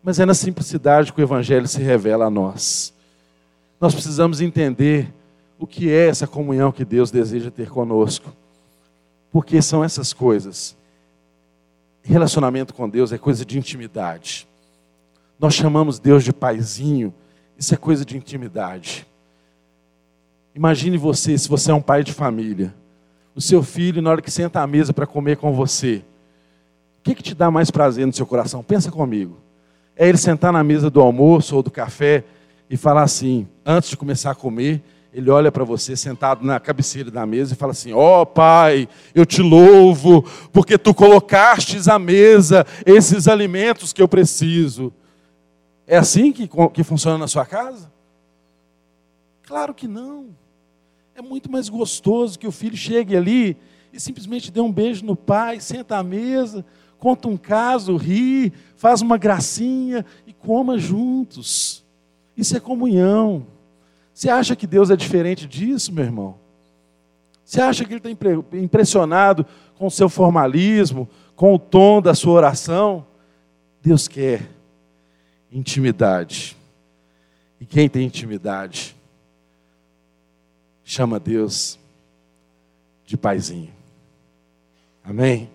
Mas 0.05 0.21
é 0.21 0.27
na 0.27 0.35
simplicidade 0.35 1.15
que 1.15 1.21
o 1.23 1.25
Evangelho 1.25 1.67
se 1.67 1.81
revela 1.81 2.27
a 2.27 2.31
nós. 2.31 2.93
Nós 3.81 3.95
precisamos 3.95 4.43
entender 4.43 5.11
o 5.59 5.67
que 5.67 5.91
é 5.91 6.09
essa 6.09 6.27
comunhão 6.27 6.71
que 6.71 6.85
Deus 6.85 7.11
deseja 7.11 7.51
ter 7.51 7.71
conosco. 7.71 8.31
Porque 9.33 9.63
são 9.63 9.83
essas 9.83 10.13
coisas. 10.13 10.77
Relacionamento 12.03 12.75
com 12.75 12.87
Deus 12.87 13.13
é 13.13 13.19
coisa 13.19 13.47
de 13.47 13.59
intimidade. 13.59 14.47
Nós 15.41 15.55
chamamos 15.55 15.99
Deus 15.99 16.23
de 16.23 16.35
paizinho, 16.35 17.13
isso 17.59 17.73
é 17.73 17.77
coisa 17.79 18.05
de 18.05 18.15
intimidade. 18.15 19.07
Imagine 20.55 20.99
você, 20.99 21.37
se 21.39 21.49
você 21.49 21.71
é 21.71 21.75
um 21.75 21.81
pai 21.81 22.05
de 22.05 22.13
família, 22.13 22.75
o 23.35 23.41
seu 23.41 23.63
filho, 23.63 24.03
na 24.03 24.11
hora 24.11 24.23
que 24.23 24.31
senta 24.31 24.61
à 24.61 24.67
mesa 24.67 24.93
para 24.93 25.07
comer 25.07 25.39
com 25.39 25.55
você, 25.55 26.05
o 26.99 27.03
que, 27.03 27.15
que 27.15 27.23
te 27.23 27.35
dá 27.35 27.51
mais 27.51 27.71
prazer 27.71 28.07
no 28.07 28.13
seu 28.13 28.27
coração? 28.27 28.63
Pensa 28.63 28.91
comigo. 28.91 29.43
É 29.97 30.09
ele 30.09 30.18
sentar 30.18 30.53
na 30.53 30.64
mesa 30.64 30.90
do 30.90 31.01
almoço 31.01 31.57
ou 31.57 31.62
do 31.62 31.70
café 31.70 32.24
e 32.68 32.76
falar 32.76 33.03
assim, 33.03 33.47
antes 33.64 33.90
de 33.90 33.97
começar 33.97 34.32
a 34.32 34.34
comer, 34.34 34.82
ele 35.12 35.30
olha 35.30 35.53
para 35.53 35.62
você 35.62 35.95
sentado 35.95 36.45
na 36.45 36.59
cabeceira 36.59 37.09
da 37.09 37.24
mesa 37.24 37.55
e 37.55 37.57
fala 37.57 37.70
assim: 37.70 37.92
Ó 37.92 38.22
oh, 38.22 38.26
Pai, 38.26 38.88
eu 39.14 39.24
te 39.24 39.40
louvo, 39.40 40.22
porque 40.53 40.76
tu 40.76 40.92
colocastes 40.92 41.86
à 41.86 42.01
mesa 42.01 42.66
esses 42.84 43.28
alimentos 43.28 43.92
que 43.92 44.03
eu 44.03 44.09
preciso. 44.09 44.92
É 45.86 45.97
assim 45.97 46.32
que, 46.32 46.51
que 46.72 46.82
funciona 46.82 47.16
na 47.16 47.28
sua 47.28 47.47
casa? 47.47 47.92
Claro 49.45 49.72
que 49.72 49.86
não. 49.86 50.30
É 51.14 51.22
muito 51.22 51.51
mais 51.51 51.68
gostoso 51.68 52.36
que 52.36 52.47
o 52.47 52.53
filho 52.53 52.76
chegue 52.76 53.16
ali 53.16 53.57
e 53.92 54.01
simplesmente 54.01 54.51
dê 54.51 54.61
um 54.61 54.72
beijo 54.72 55.05
no 55.05 55.14
pai, 55.14 55.61
senta 55.61 55.97
à 55.97 56.03
mesa, 56.03 56.64
conta 57.05 57.29
um 57.29 57.37
caso, 57.37 57.99
ri, 57.99 58.51
faz 58.79 59.03
uma 59.03 59.19
gracinha 59.19 60.07
e 60.27 60.33
coma 60.33 60.79
juntos. 60.79 61.85
Isso 62.35 62.57
é 62.57 62.61
comunhão. 62.61 63.47
Você 64.15 64.31
acha 64.31 64.57
que 64.57 64.67
Deus 64.67 64.89
é 64.89 64.97
diferente 64.97 65.47
disso, 65.47 65.93
meu 65.93 66.03
irmão? 66.03 66.37
Você 67.45 67.61
acha 67.61 67.85
que 67.85 67.93
Ele 67.93 67.99
está 67.99 68.57
impressionado 68.57 69.45
com 69.77 69.89
o 69.89 69.91
seu 69.91 70.09
formalismo, 70.09 71.07
com 71.37 71.53
o 71.53 71.59
tom 71.59 72.01
da 72.01 72.15
sua 72.15 72.33
oração? 72.33 73.07
Deus 73.83 74.09
quer 74.09 74.49
intimidade. 75.53 76.57
E 77.61 77.67
quem 77.67 77.87
tem 77.87 78.07
intimidade 78.07 78.97
chama 80.83 81.21
Deus 81.21 81.79
de 83.05 83.15
paizinho. 83.19 83.75
Amém? 85.05 85.51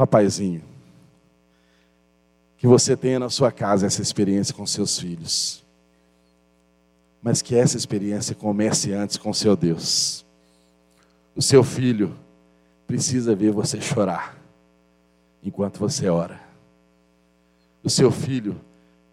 Papaizinho. 0.00 0.62
Que 2.56 2.66
você 2.66 2.96
tenha 2.96 3.18
na 3.18 3.28
sua 3.28 3.52
casa 3.52 3.86
essa 3.86 4.00
experiência 4.00 4.54
com 4.54 4.64
seus 4.64 4.98
filhos. 4.98 5.62
Mas 7.22 7.42
que 7.42 7.54
essa 7.54 7.76
experiência 7.76 8.34
comece 8.34 8.94
antes 8.94 9.18
com 9.18 9.30
seu 9.34 9.54
Deus. 9.54 10.24
O 11.36 11.42
seu 11.42 11.62
filho 11.62 12.16
precisa 12.86 13.34
ver 13.34 13.50
você 13.50 13.78
chorar 13.78 14.38
enquanto 15.42 15.78
você 15.78 16.08
ora. 16.08 16.40
O 17.84 17.90
seu 17.90 18.10
filho 18.10 18.58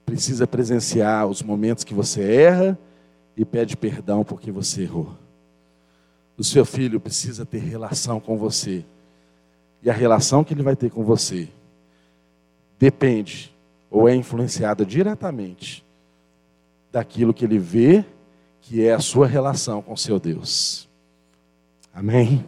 precisa 0.06 0.48
presenciar 0.48 1.28
os 1.28 1.44
momentos 1.44 1.84
que 1.84 1.94
você 1.94 2.22
erra 2.22 2.80
e 3.36 3.44
pede 3.44 3.76
perdão 3.76 4.24
porque 4.24 4.54
você 4.54 4.84
errou. 4.84 5.14
O 6.38 6.46
seu 6.46 6.64
filho 6.64 6.98
precisa 6.98 7.46
ter 7.46 7.60
relação 7.60 8.22
com 8.22 8.38
você. 8.38 8.86
E 9.82 9.90
a 9.90 9.94
relação 9.94 10.44
que 10.44 10.54
ele 10.54 10.64
vai 10.64 10.76
ter 10.76 10.90
com 10.90 11.04
você 11.04 11.50
depende 12.80 13.54
ou 13.90 14.08
é 14.08 14.16
influenciada 14.16 14.86
diretamente 14.86 15.86
daquilo 16.92 17.34
que 17.34 17.46
ele 17.46 17.58
vê 17.58 18.04
que 18.62 18.86
é 18.86 18.94
a 18.94 19.00
sua 19.00 19.26
relação 19.26 19.82
com 19.82 19.96
seu 19.96 20.20
Deus. 20.20 20.90
Amém? 21.94 22.46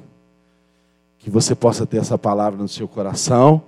Que 1.18 1.30
você 1.30 1.56
possa 1.56 1.86
ter 1.86 1.98
essa 1.98 2.18
palavra 2.18 2.60
no 2.60 2.68
seu 2.68 2.88
coração 2.88 3.64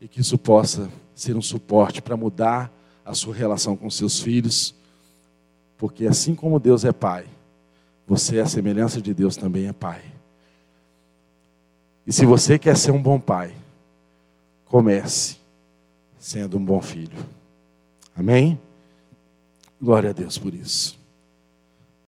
e 0.00 0.06
que 0.06 0.20
isso 0.20 0.36
possa 0.36 0.90
ser 1.14 1.34
um 1.34 1.42
suporte 1.42 2.02
para 2.02 2.16
mudar 2.16 2.70
a 3.04 3.14
sua 3.14 3.34
relação 3.34 3.76
com 3.76 3.88
seus 3.88 4.20
filhos 4.20 4.74
porque 5.78 6.06
assim 6.06 6.34
como 6.34 6.58
Deus 6.58 6.84
é 6.84 6.92
Pai, 6.92 7.26
você, 8.06 8.38
a 8.38 8.46
semelhança 8.46 9.00
de 9.00 9.12
Deus, 9.12 9.36
também 9.36 9.66
é 9.66 9.72
Pai. 9.72 10.00
E 12.06 12.12
se 12.12 12.24
você 12.24 12.58
quer 12.58 12.76
ser 12.76 12.92
um 12.92 13.02
bom 13.02 13.18
pai, 13.18 13.52
comece 14.66 15.36
sendo 16.18 16.56
um 16.56 16.64
bom 16.64 16.80
filho. 16.80 17.18
Amém? 18.16 18.58
Glória 19.80 20.10
a 20.10 20.12
Deus 20.12 20.38
por 20.38 20.54
isso. 20.54 20.95